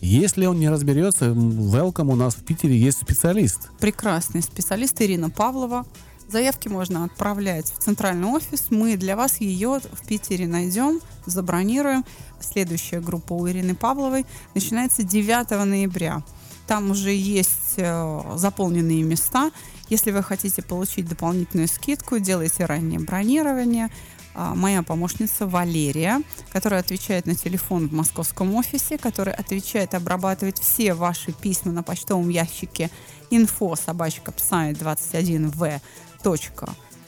Если 0.00 0.44
он 0.44 0.58
не 0.58 0.68
разберется, 0.68 1.26
welcome, 1.26 2.12
у 2.12 2.16
нас 2.16 2.34
в 2.34 2.44
Питере 2.44 2.76
есть 2.76 2.98
специалист. 3.00 3.70
Прекрасный 3.78 4.42
специалист 4.42 5.00
Ирина 5.00 5.30
Павлова. 5.30 5.86
Заявки 6.34 6.66
можно 6.66 7.04
отправлять 7.04 7.66
в 7.66 7.78
центральный 7.78 8.26
офис. 8.26 8.66
Мы 8.70 8.96
для 8.96 9.14
вас 9.14 9.40
ее 9.40 9.78
в 9.92 10.04
Питере 10.04 10.48
найдем, 10.48 11.00
забронируем. 11.26 12.04
Следующая 12.40 12.98
группа 12.98 13.34
у 13.34 13.48
Ирины 13.48 13.76
Павловой 13.76 14.26
начинается 14.52 15.04
9 15.04 15.50
ноября. 15.64 16.24
Там 16.66 16.90
уже 16.90 17.14
есть 17.14 17.74
э, 17.76 18.20
заполненные 18.34 19.04
места. 19.04 19.52
Если 19.90 20.10
вы 20.10 20.24
хотите 20.24 20.60
получить 20.60 21.08
дополнительную 21.08 21.68
скидку, 21.68 22.18
делайте 22.18 22.64
раннее 22.64 22.98
бронирование. 22.98 23.88
А, 24.34 24.56
моя 24.56 24.82
помощница 24.82 25.46
Валерия, 25.46 26.20
которая 26.52 26.80
отвечает 26.80 27.26
на 27.26 27.36
телефон 27.36 27.88
в 27.88 27.92
московском 27.92 28.52
офисе, 28.56 28.98
которая 28.98 29.36
отвечает 29.36 29.94
обрабатывать 29.94 30.58
все 30.58 30.94
ваши 30.94 31.30
письма 31.30 31.70
на 31.70 31.84
почтовом 31.84 32.28
ящике 32.28 32.90
info 33.30 33.76
собачка 33.80 34.32
21v 34.32 35.80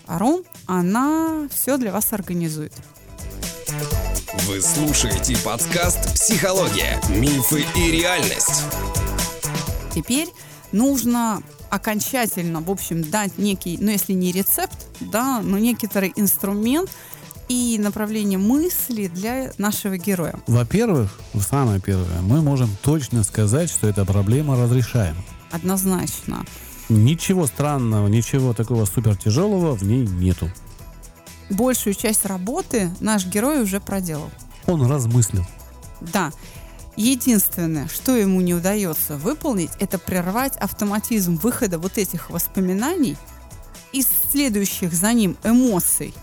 ру, 0.07 0.45
она 0.67 1.49
все 1.51 1.79
для 1.79 1.93
вас 1.93 2.13
организует. 2.13 2.73
Вы 4.47 4.61
слушаете 4.61 5.37
подкаст 5.45 6.15
«Психология. 6.15 7.01
Мифы 7.09 7.65
и 7.77 7.91
реальность». 7.91 8.65
Теперь 9.95 10.29
нужно 10.73 11.43
окончательно, 11.71 12.61
в 12.61 12.71
общем, 12.71 13.03
дать 13.03 13.39
некий, 13.39 13.79
ну 13.81 13.91
если 13.91 14.13
не 14.13 14.33
рецепт, 14.33 14.87
да, 15.01 15.41
но 15.43 15.59
некоторый 15.59 16.13
инструмент 16.17 16.91
и 17.49 17.79
направление 17.79 18.39
мысли 18.39 19.07
для 19.09 19.53
нашего 19.59 19.97
героя. 19.97 20.39
Во-первых, 20.47 21.19
самое 21.41 21.81
первое, 21.81 22.21
мы 22.21 22.43
можем 22.43 22.69
точно 22.83 23.25
сказать, 23.25 23.71
что 23.71 23.89
эта 23.89 24.05
проблема 24.05 24.57
разрешаема. 24.57 25.23
Однозначно. 25.51 26.45
Ничего 26.89 27.47
странного, 27.47 28.07
ничего 28.07 28.53
такого 28.53 28.85
супер 28.85 29.17
тяжелого 29.17 29.75
в 29.75 29.83
ней 29.83 30.07
нету. 30.07 30.49
Большую 31.51 31.95
часть 31.95 32.25
работы 32.25 32.91
наш 33.01 33.27
герой 33.27 33.63
уже 33.63 33.81
проделал. 33.81 34.31
Он 34.67 34.89
размыслил. 34.89 35.45
Да. 36.01 36.33
Единственное, 36.97 37.89
что 37.89 38.17
ему 38.17 38.41
не 38.41 38.55
удается 38.55 39.17
выполнить, 39.17 39.71
это 39.81 39.99
прервать 39.99 40.57
автоматизм 40.57 41.37
выхода 41.37 41.79
вот 41.79 41.99
этих 41.99 42.31
воспоминаний 42.31 43.17
и 43.93 44.03
следующих 44.03 44.93
за 44.93 45.13
ним 45.13 45.37
эмоций 45.45 46.15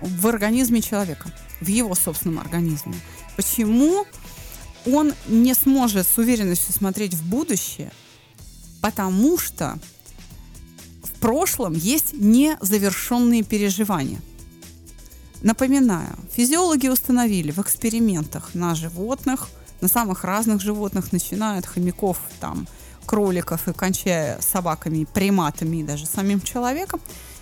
в 0.00 0.26
организме 0.26 0.80
человека, 0.82 1.30
в 1.60 1.66
его 1.66 1.94
собственном 1.94 2.38
организме. 2.38 2.94
Почему 3.34 4.04
он 4.86 5.12
не 5.26 5.54
сможет 5.54 6.06
с 6.06 6.18
уверенностью 6.18 6.74
смотреть 6.74 7.14
в 7.14 7.26
будущее– 7.26 7.92
Потому 8.82 9.38
что 9.38 9.78
в 11.02 11.10
прошлом 11.20 11.72
есть 11.72 12.12
незавершенные 12.12 13.44
переживания. 13.44 14.20
Напоминаю, 15.40 16.16
физиологи 16.32 16.88
установили 16.88 17.52
в 17.52 17.58
экспериментах 17.58 18.54
на 18.54 18.74
животных, 18.74 19.48
на 19.80 19.88
самых 19.88 20.24
разных 20.24 20.60
животных, 20.60 21.12
начиная 21.12 21.60
от 21.60 21.66
хомяков, 21.66 22.18
там, 22.40 22.66
кроликов 23.06 23.68
и 23.68 23.72
кончая 23.72 24.40
собаками, 24.40 25.04
приматами 25.04 25.78
и 25.78 25.82
даже 25.84 26.06
самим 26.06 26.40
человеком, 26.40 27.00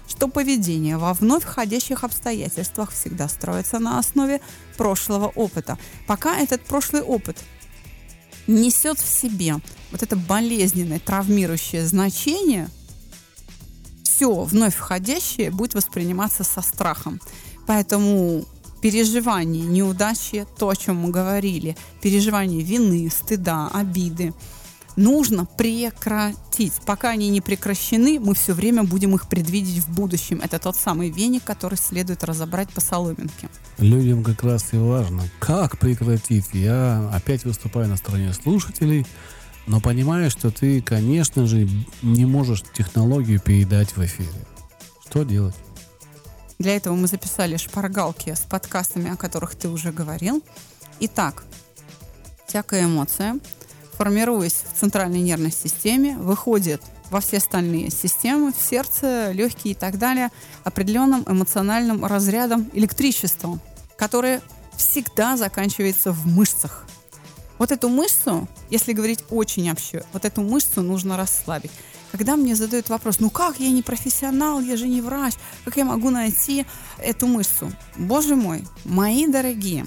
что 0.08 0.28
поведение 0.28 0.98
во 0.98 1.14
вновь 1.14 1.44
входящих 1.44 2.04
обстоятельствах 2.04 2.90
всегда 2.90 3.28
строится 3.28 3.78
на 3.78 3.98
основе 3.98 4.40
прошлого 4.76 5.28
опыта. 5.28 5.78
Пока 6.06 6.36
этот 6.36 6.62
прошлый 6.64 7.02
опыт 7.02 7.38
несет 8.50 8.98
в 8.98 9.06
себе 9.06 9.56
вот 9.90 10.02
это 10.02 10.16
болезненное, 10.16 10.98
травмирующее 10.98 11.86
значение, 11.86 12.68
все 14.02 14.42
вновь 14.42 14.74
входящее 14.74 15.50
будет 15.50 15.74
восприниматься 15.74 16.44
со 16.44 16.60
страхом. 16.60 17.20
Поэтому 17.66 18.44
переживание 18.82 19.64
неудачи, 19.64 20.46
то, 20.58 20.68
о 20.68 20.76
чем 20.76 20.96
мы 20.96 21.10
говорили, 21.10 21.76
переживание 22.02 22.62
вины, 22.62 23.10
стыда, 23.10 23.68
обиды, 23.72 24.34
нужно 24.96 25.44
прекратить. 25.44 26.74
Пока 26.86 27.10
они 27.10 27.28
не 27.28 27.40
прекращены, 27.40 28.18
мы 28.20 28.34
все 28.34 28.52
время 28.52 28.82
будем 28.82 29.14
их 29.14 29.28
предвидеть 29.28 29.82
в 29.82 29.94
будущем. 29.94 30.40
Это 30.42 30.58
тот 30.58 30.76
самый 30.76 31.10
веник, 31.10 31.44
который 31.44 31.76
следует 31.76 32.24
разобрать 32.24 32.70
по 32.70 32.80
соломинке. 32.80 33.48
Людям 33.78 34.24
как 34.24 34.42
раз 34.42 34.72
и 34.72 34.76
важно, 34.76 35.22
как 35.38 35.78
прекратить. 35.78 36.46
Я 36.52 37.10
опять 37.12 37.44
выступаю 37.44 37.88
на 37.88 37.96
стороне 37.96 38.32
слушателей, 38.32 39.06
но 39.66 39.80
понимаю, 39.80 40.30
что 40.30 40.50
ты, 40.50 40.82
конечно 40.82 41.46
же, 41.46 41.68
не 42.02 42.26
можешь 42.26 42.62
технологию 42.74 43.40
передать 43.40 43.96
в 43.96 44.04
эфире. 44.04 44.28
Что 45.06 45.22
делать? 45.22 45.54
Для 46.58 46.76
этого 46.76 46.94
мы 46.94 47.06
записали 47.06 47.56
шпаргалки 47.56 48.34
с 48.34 48.40
подкастами, 48.40 49.10
о 49.10 49.16
которых 49.16 49.54
ты 49.54 49.68
уже 49.68 49.92
говорил. 49.92 50.42
Итак, 51.00 51.44
всякая 52.46 52.84
эмоция– 52.84 53.38
формируясь 54.00 54.54
в 54.54 54.80
центральной 54.80 55.20
нервной 55.20 55.52
системе, 55.52 56.16
выходит 56.16 56.80
во 57.10 57.20
все 57.20 57.36
остальные 57.36 57.90
системы, 57.90 58.50
в 58.50 58.56
сердце, 58.56 59.30
легкие 59.32 59.72
и 59.72 59.74
так 59.74 59.98
далее, 59.98 60.30
определенным 60.64 61.22
эмоциональным 61.26 62.06
разрядом 62.06 62.70
электричеством, 62.72 63.60
которое 63.98 64.40
всегда 64.74 65.36
заканчивается 65.36 66.12
в 66.12 66.26
мышцах. 66.26 66.86
Вот 67.58 67.72
эту 67.72 67.90
мышцу, 67.90 68.48
если 68.70 68.94
говорить 68.94 69.22
очень 69.28 69.70
общо, 69.70 70.06
вот 70.14 70.24
эту 70.24 70.40
мышцу 70.40 70.80
нужно 70.80 71.18
расслабить. 71.18 71.72
Когда 72.10 72.36
мне 72.36 72.54
задают 72.54 72.88
вопрос, 72.88 73.20
ну 73.20 73.28
как, 73.28 73.60
я 73.60 73.68
не 73.68 73.82
профессионал, 73.82 74.60
я 74.60 74.78
же 74.78 74.88
не 74.88 75.02
врач, 75.02 75.34
как 75.66 75.76
я 75.76 75.84
могу 75.84 76.08
найти 76.08 76.64
эту 76.96 77.26
мышцу? 77.26 77.70
Боже 77.98 78.34
мой, 78.34 78.64
мои 78.86 79.26
дорогие, 79.26 79.84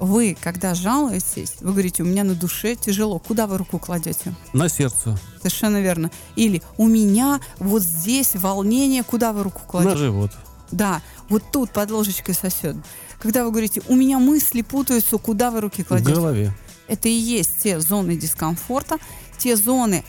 вы, 0.00 0.36
когда 0.40 0.74
жалуетесь, 0.74 1.56
вы 1.60 1.72
говорите, 1.72 2.02
у 2.02 2.06
меня 2.06 2.24
на 2.24 2.34
душе 2.34 2.74
тяжело. 2.76 3.18
Куда 3.18 3.46
вы 3.46 3.58
руку 3.58 3.78
кладете? 3.78 4.32
На 4.52 4.68
сердце. 4.68 5.18
Совершенно 5.38 5.80
верно. 5.80 6.10
Или 6.36 6.62
у 6.76 6.86
меня 6.86 7.40
вот 7.58 7.82
здесь 7.82 8.34
волнение, 8.34 9.02
куда 9.02 9.32
вы 9.32 9.42
руку 9.42 9.62
кладете? 9.66 9.94
На 9.94 9.98
живот. 9.98 10.30
Да, 10.70 11.02
вот 11.28 11.42
тут 11.50 11.70
под 11.70 11.90
ложечкой 11.90 12.34
сосет. 12.34 12.76
Когда 13.20 13.44
вы 13.44 13.50
говорите, 13.50 13.82
у 13.88 13.96
меня 13.96 14.18
мысли 14.18 14.62
путаются, 14.62 15.18
куда 15.18 15.50
вы 15.50 15.60
руки 15.60 15.82
кладете? 15.82 16.12
В 16.12 16.14
голове. 16.14 16.52
Это 16.86 17.08
и 17.08 17.12
есть 17.12 17.62
те 17.62 17.80
зоны 17.80 18.16
дискомфорта, 18.16 18.98
те 19.38 19.56
зоны, 19.56 20.04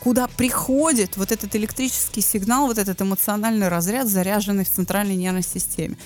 куда 0.00 0.28
приходит 0.28 1.16
вот 1.16 1.32
этот 1.32 1.54
электрический 1.56 2.20
сигнал, 2.20 2.66
вот 2.66 2.78
этот 2.78 3.00
эмоциональный 3.00 3.68
разряд, 3.68 4.08
заряженный 4.08 4.64
в 4.64 4.70
центральной 4.70 5.16
нервной 5.16 5.42
системе 5.42 5.96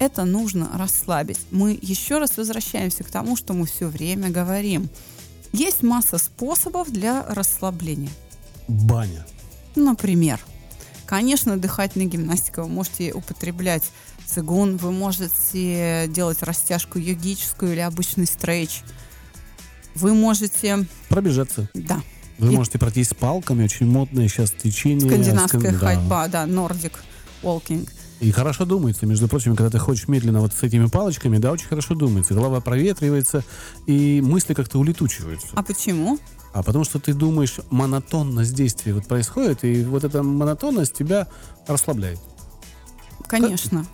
это 0.00 0.24
нужно 0.24 0.70
расслабить. 0.74 1.38
Мы 1.52 1.78
еще 1.80 2.18
раз 2.18 2.36
возвращаемся 2.36 3.04
к 3.04 3.10
тому, 3.10 3.36
что 3.36 3.52
мы 3.52 3.66
все 3.66 3.86
время 3.86 4.30
говорим. 4.30 4.88
Есть 5.52 5.82
масса 5.84 6.18
способов 6.18 6.90
для 6.90 7.24
расслабления. 7.28 8.10
Баня. 8.66 9.24
Например, 9.76 10.40
Конечно, 11.06 11.56
дыхательная 11.58 12.06
гимнастика. 12.06 12.62
Вы 12.62 12.68
можете 12.68 13.12
употреблять 13.12 13.82
цигун, 14.26 14.76
вы 14.76 14.92
можете 14.92 16.06
делать 16.06 16.40
растяжку 16.44 17.00
йогическую 17.00 17.72
или 17.72 17.80
обычный 17.80 18.26
стрейч. 18.26 18.82
Вы 19.96 20.14
можете... 20.14 20.86
Пробежаться. 21.08 21.68
Да. 21.74 22.00
Вы 22.38 22.52
И- 22.52 22.56
можете 22.56 22.78
пройтись 22.78 23.08
с 23.08 23.14
палками, 23.14 23.64
очень 23.64 23.86
модное 23.86 24.28
сейчас 24.28 24.52
течение. 24.52 25.10
Скандинавская 25.10 25.60
скан- 25.72 25.78
ходьба, 25.78 26.28
да, 26.28 26.46
нордик 26.46 27.02
walking. 27.42 27.88
И 28.20 28.30
хорошо 28.32 28.66
думается, 28.66 29.06
между 29.06 29.28
прочим, 29.28 29.56
когда 29.56 29.70
ты 29.70 29.78
ходишь 29.78 30.06
медленно 30.06 30.40
вот 30.40 30.52
с 30.52 30.62
этими 30.62 30.86
палочками, 30.86 31.38
да, 31.38 31.52
очень 31.52 31.66
хорошо 31.66 31.94
думается. 31.94 32.34
Голова 32.34 32.60
проветривается, 32.60 33.42
и 33.86 34.20
мысли 34.20 34.52
как-то 34.52 34.78
улетучиваются. 34.78 35.48
А 35.54 35.62
почему? 35.62 36.18
А 36.52 36.62
потому 36.62 36.84
что 36.84 37.00
ты 37.00 37.14
думаешь, 37.14 37.60
монотонность 37.70 38.54
действий 38.54 38.92
вот 38.92 39.06
происходит, 39.06 39.64
и 39.64 39.84
вот 39.84 40.04
эта 40.04 40.22
монотонность 40.22 40.92
тебя 40.92 41.28
расслабляет. 41.66 42.18
Конечно. 43.26 43.86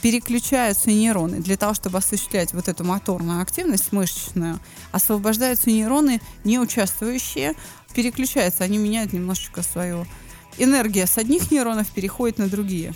Переключаются 0.00 0.90
нейроны. 0.90 1.38
Для 1.38 1.56
того, 1.56 1.74
чтобы 1.74 1.98
осуществлять 1.98 2.52
вот 2.54 2.66
эту 2.66 2.82
моторную 2.82 3.40
активность 3.40 3.92
мышечную, 3.92 4.58
освобождаются 4.90 5.70
нейроны, 5.70 6.20
не 6.42 6.58
участвующие, 6.58 7.54
переключаются, 7.94 8.64
они 8.64 8.78
меняют 8.78 9.12
немножечко 9.12 9.62
свою 9.62 10.04
энергию 10.58 11.06
с 11.06 11.16
одних 11.16 11.50
нейронов 11.52 11.88
переходит 11.90 12.38
на 12.38 12.48
другие. 12.48 12.94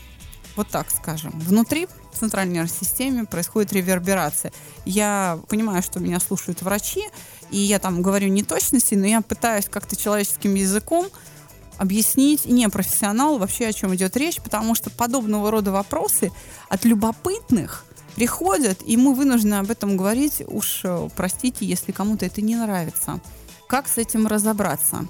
Вот 0.56 0.68
так 0.68 0.90
скажем. 0.90 1.32
Внутри 1.38 1.86
центральной 2.12 2.54
нервной 2.54 2.74
системе 2.74 3.24
происходит 3.24 3.72
реверберация. 3.72 4.52
Я 4.84 5.38
понимаю, 5.48 5.82
что 5.82 6.00
меня 6.00 6.18
слушают 6.18 6.62
врачи, 6.62 7.04
и 7.50 7.58
я 7.58 7.78
там 7.78 8.02
говорю 8.02 8.28
неточности, 8.28 8.94
но 8.94 9.06
я 9.06 9.20
пытаюсь 9.20 9.66
как-то 9.68 9.96
человеческим 9.96 10.54
языком 10.54 11.06
объяснить 11.78 12.46
не 12.46 12.68
профессионалу 12.70 13.38
вообще, 13.38 13.66
о 13.66 13.72
чем 13.72 13.94
идет 13.94 14.16
речь, 14.16 14.40
потому 14.40 14.74
что 14.74 14.90
подобного 14.90 15.50
рода 15.50 15.72
вопросы 15.72 16.32
от 16.70 16.86
любопытных 16.86 17.84
приходят, 18.14 18.80
и 18.84 18.96
мы 18.96 19.14
вынуждены 19.14 19.56
об 19.56 19.70
этом 19.70 19.98
говорить. 19.98 20.42
Уж 20.46 20.80
э, 20.84 21.08
простите, 21.14 21.66
если 21.66 21.92
кому-то 21.92 22.24
это 22.24 22.40
не 22.40 22.56
нравится. 22.56 23.20
Как 23.68 23.88
с 23.88 23.98
этим 23.98 24.26
разобраться? 24.26 25.06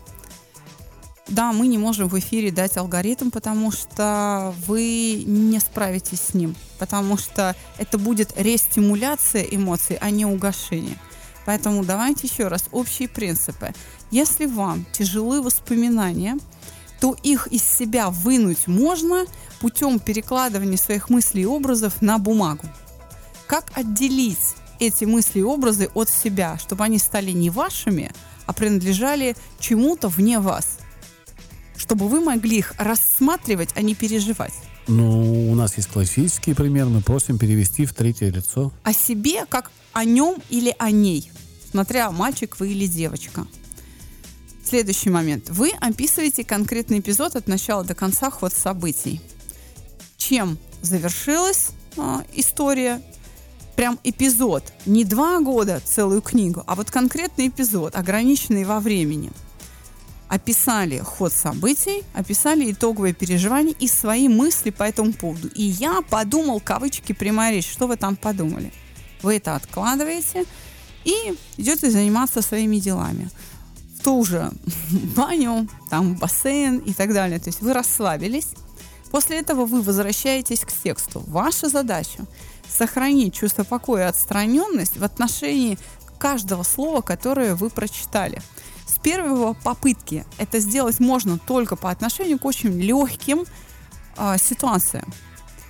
Да, 1.28 1.52
мы 1.52 1.66
не 1.66 1.76
можем 1.76 2.08
в 2.08 2.16
эфире 2.18 2.52
дать 2.52 2.76
алгоритм, 2.76 3.30
потому 3.30 3.72
что 3.72 4.54
вы 4.66 5.24
не 5.26 5.58
справитесь 5.58 6.20
с 6.20 6.34
ним, 6.34 6.54
потому 6.78 7.16
что 7.16 7.56
это 7.78 7.98
будет 7.98 8.32
рестимуляция 8.36 9.42
эмоций, 9.42 9.98
а 10.00 10.10
не 10.10 10.24
угошение. 10.24 10.96
Поэтому 11.44 11.84
давайте 11.84 12.28
еще 12.28 12.46
раз 12.46 12.64
общие 12.70 13.08
принципы. 13.08 13.74
Если 14.12 14.46
вам 14.46 14.86
тяжелы 14.92 15.42
воспоминания, 15.42 16.38
то 17.00 17.16
их 17.24 17.48
из 17.48 17.64
себя 17.64 18.10
вынуть 18.10 18.68
можно 18.68 19.26
путем 19.60 19.98
перекладывания 19.98 20.76
своих 20.76 21.10
мыслей 21.10 21.42
и 21.42 21.46
образов 21.46 22.02
на 22.02 22.18
бумагу. 22.18 22.66
Как 23.48 23.72
отделить 23.74 24.54
эти 24.78 25.04
мысли 25.04 25.40
и 25.40 25.44
образы 25.44 25.90
от 25.94 26.08
себя, 26.08 26.56
чтобы 26.58 26.84
они 26.84 26.98
стали 26.98 27.32
не 27.32 27.50
вашими, 27.50 28.12
а 28.46 28.52
принадлежали 28.52 29.36
чему-то 29.58 30.08
вне 30.08 30.38
вас? 30.38 30.78
Чтобы 31.76 32.08
вы 32.08 32.20
могли 32.20 32.58
их 32.58 32.74
рассматривать, 32.78 33.70
а 33.74 33.82
не 33.82 33.94
переживать. 33.94 34.54
Ну, 34.88 35.50
у 35.50 35.54
нас 35.54 35.76
есть 35.76 35.88
классический 35.88 36.54
пример, 36.54 36.86
мы 36.86 37.00
просим 37.00 37.38
перевести 37.38 37.86
в 37.86 37.94
третье 37.94 38.30
лицо. 38.30 38.72
О 38.84 38.92
себе, 38.92 39.44
как 39.46 39.70
о 39.92 40.04
нем 40.04 40.36
или 40.48 40.74
о 40.78 40.90
ней, 40.90 41.30
смотря 41.70 42.10
мальчик 42.10 42.58
вы 42.60 42.70
или 42.70 42.86
девочка. 42.86 43.46
Следующий 44.64 45.10
момент. 45.10 45.48
Вы 45.48 45.70
описываете 45.80 46.44
конкретный 46.44 46.98
эпизод 46.98 47.36
от 47.36 47.46
начала 47.46 47.84
до 47.84 47.94
конца 47.94 48.30
ход 48.30 48.52
событий. 48.52 49.20
Чем 50.16 50.58
завершилась 50.82 51.70
а, 51.96 52.24
история? 52.34 53.00
Прям 53.76 53.98
эпизод. 54.02 54.64
Не 54.86 55.04
два 55.04 55.40
года 55.40 55.80
целую 55.84 56.22
книгу, 56.22 56.64
а 56.66 56.74
вот 56.74 56.90
конкретный 56.90 57.48
эпизод, 57.48 57.94
ограниченный 57.94 58.64
во 58.64 58.80
времени. 58.80 59.30
Описали 60.28 60.98
ход 60.98 61.32
событий, 61.32 62.02
описали 62.12 62.72
итоговые 62.72 63.14
переживания 63.14 63.74
и 63.78 63.86
свои 63.86 64.28
мысли 64.28 64.70
по 64.70 64.82
этому 64.82 65.12
поводу. 65.12 65.48
И 65.48 65.62
я 65.62 66.02
подумал, 66.02 66.60
кавычки, 66.60 67.12
прямая 67.12 67.52
речь, 67.52 67.70
что 67.70 67.86
вы 67.86 67.96
там 67.96 68.16
подумали. 68.16 68.72
Вы 69.22 69.36
это 69.36 69.54
откладываете 69.54 70.44
и 71.04 71.34
идете 71.56 71.90
заниматься 71.90 72.42
своими 72.42 72.78
делами 72.78 73.30
в 73.94 74.02
ту 74.02 74.24
же 74.24 74.50
баню, 75.16 75.68
там 75.90 76.16
бассейн 76.16 76.78
и 76.78 76.92
так 76.92 77.12
далее. 77.14 77.38
То 77.38 77.48
есть 77.48 77.62
вы 77.62 77.72
расслабились. 77.72 78.48
После 79.12 79.38
этого 79.38 79.64
вы 79.64 79.82
возвращаетесь 79.82 80.60
к 80.60 80.72
тексту. 80.72 81.22
Ваша 81.28 81.68
задача 81.68 82.26
сохранить 82.68 83.34
чувство 83.34 83.62
покоя 83.62 84.06
и 84.06 84.08
отстраненность 84.08 84.96
в 84.96 85.04
отношении 85.04 85.78
каждого 86.18 86.64
слова, 86.64 87.00
которое 87.00 87.54
вы 87.54 87.70
прочитали. 87.70 88.42
Первого 89.06 89.54
попытки 89.54 90.26
это 90.36 90.58
сделать 90.58 90.98
можно 90.98 91.38
только 91.38 91.76
по 91.76 91.92
отношению 91.92 92.40
к 92.40 92.44
очень 92.44 92.72
легким 92.80 93.44
а, 94.16 94.36
ситуациям. 94.36 95.14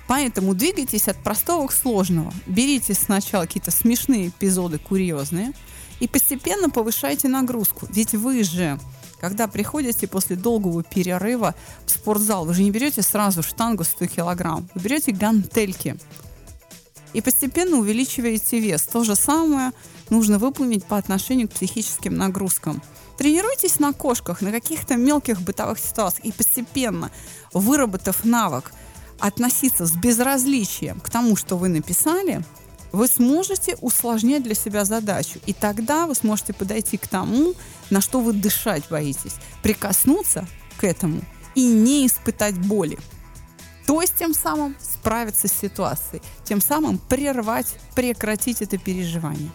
Поэтому 0.07 0.55
двигайтесь 0.55 1.07
от 1.07 1.21
простого 1.21 1.67
к 1.67 1.71
сложного. 1.71 2.33
Берите 2.47 2.95
сначала 2.95 3.43
какие-то 3.43 3.69
смешные 3.69 4.29
эпизоды, 4.29 4.79
курьезные, 4.79 5.53
и 5.99 6.07
постепенно 6.07 6.71
повышайте 6.71 7.27
нагрузку. 7.27 7.85
Ведь 7.91 8.15
вы 8.15 8.43
же, 8.43 8.79
когда 9.19 9.47
приходите 9.47 10.07
после 10.07 10.35
долгого 10.35 10.81
перерыва 10.81 11.53
в 11.85 11.91
спортзал, 11.91 12.43
вы 12.43 12.55
же 12.55 12.63
не 12.63 12.71
берете 12.71 13.03
сразу 13.03 13.43
штангу 13.43 13.83
100 13.83 14.07
килограмм, 14.07 14.67
вы 14.73 14.81
берете 14.81 15.11
гантельки 15.11 15.95
и 17.13 17.21
постепенно 17.21 17.77
увеличиваете 17.77 18.59
вес. 18.59 18.81
То 18.81 19.03
же 19.03 19.15
самое 19.15 19.73
нужно 20.09 20.39
выполнить 20.39 20.85
по 20.85 20.97
отношению 20.97 21.47
к 21.47 21.51
психическим 21.51 22.17
нагрузкам. 22.17 22.81
Тренируйтесь 23.17 23.79
на 23.79 23.93
кошках, 23.93 24.41
на 24.41 24.51
каких-то 24.51 24.95
мелких 24.95 25.41
бытовых 25.41 25.79
ситуациях 25.79 26.25
и 26.25 26.31
постепенно, 26.31 27.11
выработав 27.53 28.23
навык 28.23 28.71
относиться 29.19 29.85
с 29.85 29.91
безразличием 29.93 30.99
к 30.99 31.09
тому, 31.09 31.35
что 31.35 31.57
вы 31.57 31.69
написали, 31.69 32.43
вы 32.91 33.07
сможете 33.07 33.75
усложнять 33.81 34.43
для 34.43 34.55
себя 34.55 34.85
задачу. 34.85 35.39
И 35.45 35.53
тогда 35.53 36.05
вы 36.05 36.15
сможете 36.15 36.53
подойти 36.53 36.97
к 36.97 37.07
тому, 37.07 37.53
на 37.89 38.01
что 38.01 38.21
вы 38.21 38.33
дышать 38.33 38.83
боитесь, 38.89 39.35
прикоснуться 39.63 40.47
к 40.77 40.83
этому 40.83 41.21
и 41.55 41.65
не 41.65 42.05
испытать 42.05 42.57
боли. 42.57 42.99
То 43.87 44.01
есть 44.01 44.15
тем 44.19 44.33
самым 44.33 44.75
справиться 44.79 45.47
с 45.47 45.53
ситуацией, 45.53 46.21
тем 46.43 46.61
самым 46.61 46.97
прервать, 46.97 47.67
прекратить 47.95 48.61
это 48.61 48.77
переживание. 48.77 49.49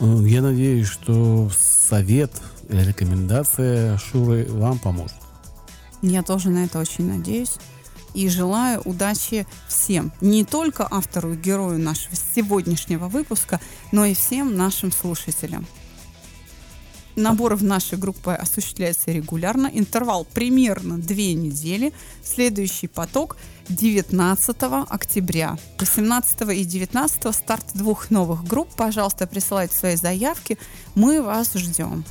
Э, 0.00 0.18
Я 0.24 0.42
надеюсь, 0.42 0.86
что 0.86 1.50
совет 1.88 2.32
или 2.68 2.82
рекомендация 2.82 3.96
Шуры 3.98 4.46
вам 4.48 4.78
поможет. 4.78 5.16
Я 6.02 6.22
тоже 6.22 6.50
на 6.50 6.64
это 6.64 6.78
очень 6.78 7.06
надеюсь. 7.06 7.56
И 8.14 8.28
желаю 8.28 8.80
удачи 8.84 9.46
всем. 9.68 10.12
Не 10.20 10.44
только 10.44 10.86
автору 10.90 11.34
и 11.34 11.36
герою 11.36 11.78
нашего 11.78 12.16
сегодняшнего 12.16 13.06
выпуска, 13.06 13.60
но 13.92 14.04
и 14.04 14.14
всем 14.14 14.56
нашим 14.56 14.90
слушателям. 14.90 15.66
Набор 17.18 17.56
в 17.56 17.64
нашей 17.64 17.98
группе 17.98 18.30
осуществляется 18.30 19.10
регулярно. 19.10 19.68
Интервал 19.74 20.24
примерно 20.24 20.98
две 20.98 21.34
недели. 21.34 21.92
Следующий 22.22 22.86
поток 22.86 23.36
19 23.70 24.56
октября. 24.88 25.58
18 25.80 26.42
и 26.56 26.64
19 26.64 27.34
старт 27.34 27.64
двух 27.74 28.10
новых 28.10 28.44
групп. 28.44 28.68
Пожалуйста, 28.76 29.26
присылайте 29.26 29.76
свои 29.76 29.96
заявки. 29.96 30.58
Мы 30.94 31.20
вас 31.20 31.54
ждем. 31.54 32.04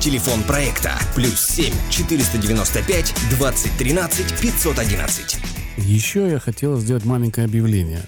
Телефон 0.00 0.42
проекта 0.42 0.98
плюс 1.14 1.40
7 1.40 1.72
495 1.90 3.14
2013 3.30 4.38
511. 4.38 5.38
Еще 5.78 6.30
я 6.30 6.38
хотел 6.38 6.78
сделать 6.78 7.06
маленькое 7.06 7.46
объявление. 7.46 8.02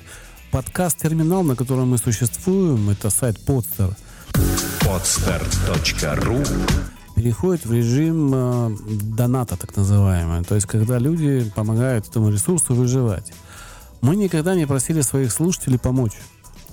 Подкаст-терминал, 0.51 1.43
на 1.43 1.57
котором 1.57 1.89
мы 1.89 1.97
существуем, 1.97 2.91
это 2.91 3.09
сайт 3.09 3.39
Podster, 3.47 3.95
Podster.ru 4.93 6.47
переходит 7.17 7.65
в 7.65 7.73
режим 7.73 8.31
э, 8.35 8.77
доната, 9.17 9.57
так 9.57 9.75
называемый. 9.75 10.45
То 10.45 10.55
есть, 10.55 10.67
когда 10.67 10.99
люди 10.99 11.51
помогают 11.55 12.07
этому 12.09 12.29
ресурсу 12.29 12.75
выживать. 12.75 13.33
Мы 14.03 14.17
никогда 14.17 14.55
не 14.55 14.67
просили 14.67 15.01
своих 15.01 15.33
слушателей 15.33 15.79
помочь. 15.79 16.13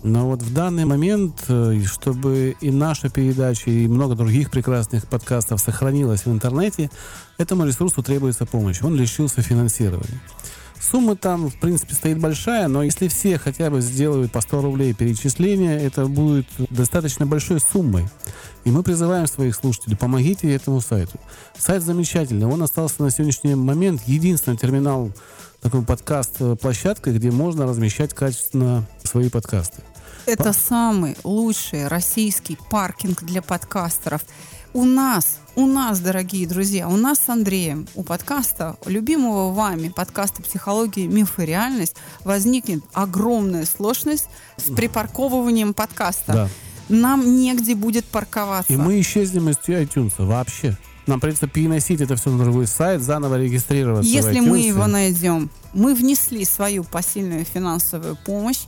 Но 0.03 0.27
вот 0.27 0.41
в 0.41 0.53
данный 0.53 0.83
момент, 0.83 1.45
э, 1.47 1.81
чтобы 1.85 2.57
и 2.59 2.71
наша 2.71 3.09
передача, 3.09 3.71
и 3.71 3.87
много 3.87 4.15
других 4.15 4.51
прекрасных 4.51 5.07
подкастов 5.07 5.61
сохранилось 5.61 6.25
в 6.25 6.29
интернете, 6.29 6.91
этому 7.37 7.65
ресурсу 7.65 8.03
требуется 8.03 8.45
помощь. 8.45 8.81
Он 8.81 8.95
лишился 8.95 9.41
финансирования. 9.41 10.19
Сумма 10.79 11.15
там, 11.15 11.49
в 11.49 11.55
принципе, 11.55 11.93
стоит 11.93 12.19
большая, 12.19 12.67
но 12.67 12.83
если 12.83 13.07
все 13.07 13.37
хотя 13.37 13.69
бы 13.69 13.81
сделают 13.81 14.31
по 14.31 14.41
100 14.41 14.61
рублей 14.61 14.93
перечисления, 14.93 15.77
это 15.77 16.05
будет 16.05 16.47
достаточно 16.69 17.25
большой 17.25 17.59
суммой. 17.59 18.07
И 18.63 18.71
мы 18.71 18.81
призываем 18.83 19.27
своих 19.27 19.55
слушателей, 19.55 19.97
помогите 19.97 20.53
этому 20.53 20.81
сайту. 20.81 21.19
Сайт 21.57 21.83
замечательный, 21.83 22.47
он 22.47 22.61
остался 22.63 23.03
на 23.03 23.11
сегодняшний 23.11 23.55
момент 23.55 24.01
единственный 24.05 24.57
терминал, 24.57 25.11
такой 25.61 25.83
подкаст-площадкой, 25.83 27.13
где 27.13 27.31
можно 27.31 27.65
размещать 27.65 28.13
качественно 28.13 28.85
свои 29.03 29.29
подкасты. 29.29 29.81
Это 30.25 30.53
самый 30.53 31.17
лучший 31.23 31.87
российский 31.87 32.57
паркинг 32.69 33.23
для 33.23 33.41
подкастеров. 33.41 34.21
У 34.71 34.85
нас, 34.85 35.39
у 35.55 35.65
нас, 35.65 35.99
дорогие 35.99 36.47
друзья, 36.47 36.87
у 36.87 36.95
нас 36.95 37.17
с 37.17 37.29
Андреем, 37.29 37.87
у 37.95 38.03
подкаста, 38.03 38.77
любимого 38.85 39.51
вами 39.51 39.89
подкаста 39.89 40.43
«Психология, 40.43 41.07
миф 41.07 41.39
и 41.39 41.45
реальность» 41.45 41.95
возникнет 42.23 42.83
огромная 42.93 43.65
сложность 43.65 44.27
с 44.57 44.71
припарковыванием 44.71 45.73
подкаста. 45.73 46.33
Да. 46.33 46.49
Нам 46.87 47.41
негде 47.41 47.73
будет 47.73 48.05
парковаться. 48.05 48.71
И 48.71 48.77
мы 48.77 49.01
исчезнем 49.01 49.49
из 49.49 49.57
iTunes 49.67 50.13
вообще. 50.19 50.77
Нам 51.07 51.19
придется 51.19 51.47
переносить 51.47 52.01
это 52.01 52.15
все 52.15 52.29
на 52.29 52.43
другой 52.43 52.67
сайт, 52.67 53.01
заново 53.01 53.39
регистрироваться 53.39 54.07
Если 54.07 54.39
мы 54.39 54.59
его 54.59 54.85
найдем, 54.85 55.49
мы 55.73 55.95
внесли 55.95 56.45
свою 56.45 56.83
посильную 56.83 57.43
финансовую 57.43 58.15
помощь 58.23 58.65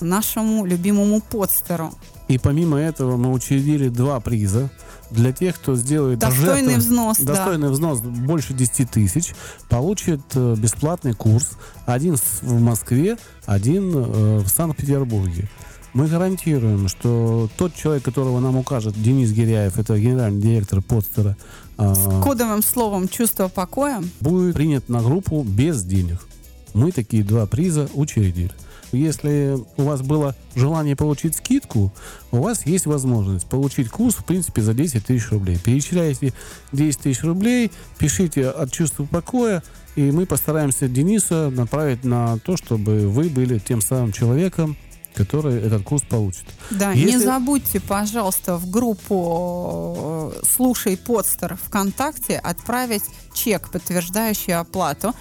нашему 0.00 0.64
любимому 0.64 1.20
подстеру. 1.20 1.92
И 2.28 2.38
помимо 2.38 2.78
этого 2.78 3.16
мы 3.18 3.30
учредили 3.32 3.88
два 3.90 4.18
приза 4.20 4.70
для 5.10 5.32
тех, 5.32 5.56
кто 5.56 5.76
сделает 5.76 6.18
Достойный 6.18 6.74
жертву- 6.74 6.78
взнос, 6.78 7.18
да. 7.18 7.34
достойный 7.34 7.68
взнос 7.70 8.00
больше 8.00 8.54
10 8.54 8.90
тысяч, 8.90 9.34
получит 9.68 10.20
э, 10.34 10.54
бесплатный 10.56 11.12
курс. 11.12 11.50
Один 11.84 12.16
с- 12.16 12.40
в 12.42 12.58
Москве, 12.60 13.18
один 13.44 13.92
э, 13.94 14.38
в 14.38 14.48
Санкт-Петербурге. 14.48 15.48
Мы 15.92 16.08
гарантируем, 16.08 16.88
что 16.88 17.48
тот 17.56 17.74
человек, 17.74 18.02
которого 18.02 18.40
нам 18.40 18.56
укажет 18.56 19.00
Денис 19.00 19.30
Гиряев, 19.30 19.78
это 19.78 19.96
генеральный 19.98 20.40
директор 20.40 20.80
подстера, 20.80 21.36
э, 21.78 21.94
Кодовым 22.24 22.62
словом 22.62 23.06
«чувство 23.06 23.48
покоя» 23.48 24.02
будет 24.20 24.54
принят 24.54 24.88
на 24.88 25.00
группу 25.02 25.42
без 25.42 25.84
денег. 25.84 26.26
Мы 26.72 26.90
такие 26.90 27.22
два 27.22 27.46
приза 27.46 27.88
учредили. 27.94 28.50
Если 28.94 29.58
у 29.76 29.82
вас 29.82 30.02
было 30.02 30.34
желание 30.54 30.96
получить 30.96 31.36
скидку, 31.36 31.92
у 32.32 32.38
вас 32.38 32.66
есть 32.66 32.86
возможность 32.86 33.46
получить 33.46 33.88
курс, 33.88 34.14
в 34.14 34.24
принципе, 34.24 34.62
за 34.62 34.74
10 34.74 35.06
тысяч 35.06 35.30
рублей. 35.30 35.58
Перечисляйте 35.62 36.32
10 36.72 37.00
тысяч 37.00 37.22
рублей, 37.22 37.70
пишите 37.98 38.48
от 38.48 38.72
чувства 38.72 39.04
покоя, 39.04 39.62
и 39.96 40.10
мы 40.10 40.26
постараемся 40.26 40.88
Дениса 40.88 41.50
направить 41.50 42.04
на 42.04 42.38
то, 42.38 42.56
чтобы 42.56 43.08
вы 43.08 43.28
были 43.28 43.58
тем 43.58 43.80
самым 43.80 44.12
человеком, 44.12 44.76
который 45.14 45.60
этот 45.60 45.82
курс 45.84 46.02
получит. 46.02 46.44
Да, 46.70 46.92
не 46.94 47.02
Если- 47.02 47.24
забудьте, 47.24 47.80
пожалуйста, 47.80 48.56
в 48.56 48.68
группу 48.70 50.32
э, 50.34 50.42
«Слушай 50.44 50.96
подстер» 50.96 51.56
ВКонтакте 51.64 52.36
отправить 52.36 53.04
чек, 53.32 53.70
подтверждающий 53.70 54.54
оплату 54.54 55.14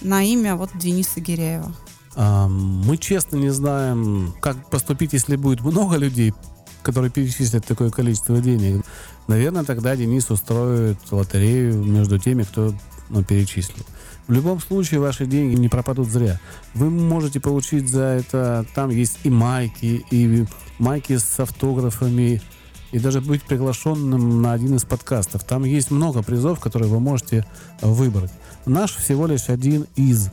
на 0.00 0.24
имя 0.24 0.56
вот 0.56 0.70
Дениса 0.74 1.20
Гиряева. 1.20 1.72
Мы 2.18 2.96
честно 2.96 3.36
не 3.36 3.50
знаем, 3.50 4.34
как 4.40 4.70
поступить, 4.70 5.12
если 5.12 5.36
будет 5.36 5.60
много 5.60 5.96
людей, 5.96 6.34
которые 6.82 7.12
перечислят 7.12 7.64
такое 7.64 7.90
количество 7.90 8.40
денег. 8.40 8.84
Наверное, 9.28 9.62
тогда 9.62 9.94
Денис 9.94 10.28
устроит 10.30 10.98
лотерею 11.10 11.82
между 11.84 12.18
теми, 12.18 12.42
кто 12.42 12.74
ну, 13.08 13.22
перечислил. 13.22 13.84
В 14.26 14.32
любом 14.32 14.60
случае, 14.60 15.00
ваши 15.00 15.26
деньги 15.26 15.54
не 15.54 15.68
пропадут 15.68 16.08
зря. 16.08 16.40
Вы 16.74 16.90
можете 16.90 17.40
получить 17.40 17.88
за 17.88 18.02
это, 18.02 18.66
там 18.74 18.90
есть 18.90 19.18
и 19.22 19.30
майки, 19.30 20.04
и 20.10 20.44
майки 20.78 21.16
с 21.16 21.38
автографами, 21.38 22.42
и 22.90 22.98
даже 22.98 23.20
быть 23.20 23.42
приглашенным 23.42 24.42
на 24.42 24.54
один 24.54 24.74
из 24.74 24.84
подкастов. 24.84 25.44
Там 25.44 25.64
есть 25.64 25.90
много 25.90 26.22
призов, 26.22 26.58
которые 26.58 26.90
вы 26.90 27.00
можете 27.00 27.46
выбрать. 27.80 28.32
Наш 28.66 28.94
всего 28.96 29.26
лишь 29.26 29.48
один 29.48 29.86
из. 29.94 30.30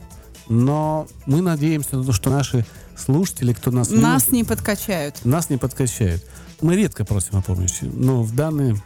Но 0.48 1.06
мы 1.26 1.40
надеемся, 1.40 1.96
на 1.96 2.04
то, 2.04 2.12
что 2.12 2.30
наши 2.30 2.64
слушатели, 2.96 3.52
кто 3.52 3.70
нас 3.70 3.90
Нас 3.90 4.28
не 4.30 4.44
подкачают. 4.44 5.24
нас 5.24 5.50
не 5.50 5.56
подкачают. 5.56 6.24
Мы 6.60 6.76
редко 6.76 7.04
просим 7.04 7.36
о 7.36 7.42
помощи, 7.42 7.84
но 7.84 8.22
в 8.22 8.34
данный 8.34 8.80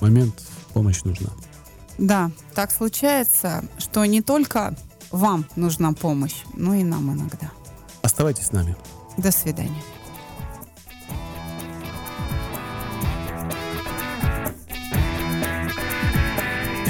момент 0.00 0.34
помощь 0.72 1.02
нужна. 1.04 1.30
Да, 1.98 2.30
так 2.54 2.72
случается, 2.72 3.64
что 3.78 4.04
не 4.04 4.22
только 4.22 4.74
вам 5.10 5.44
нужна 5.56 5.92
помощь, 5.92 6.42
но 6.54 6.74
и 6.74 6.82
нам 6.82 7.12
иногда. 7.12 7.50
Оставайтесь 8.02 8.46
с 8.46 8.52
нами. 8.52 8.74
До 9.18 9.30
свидания. 9.30 9.82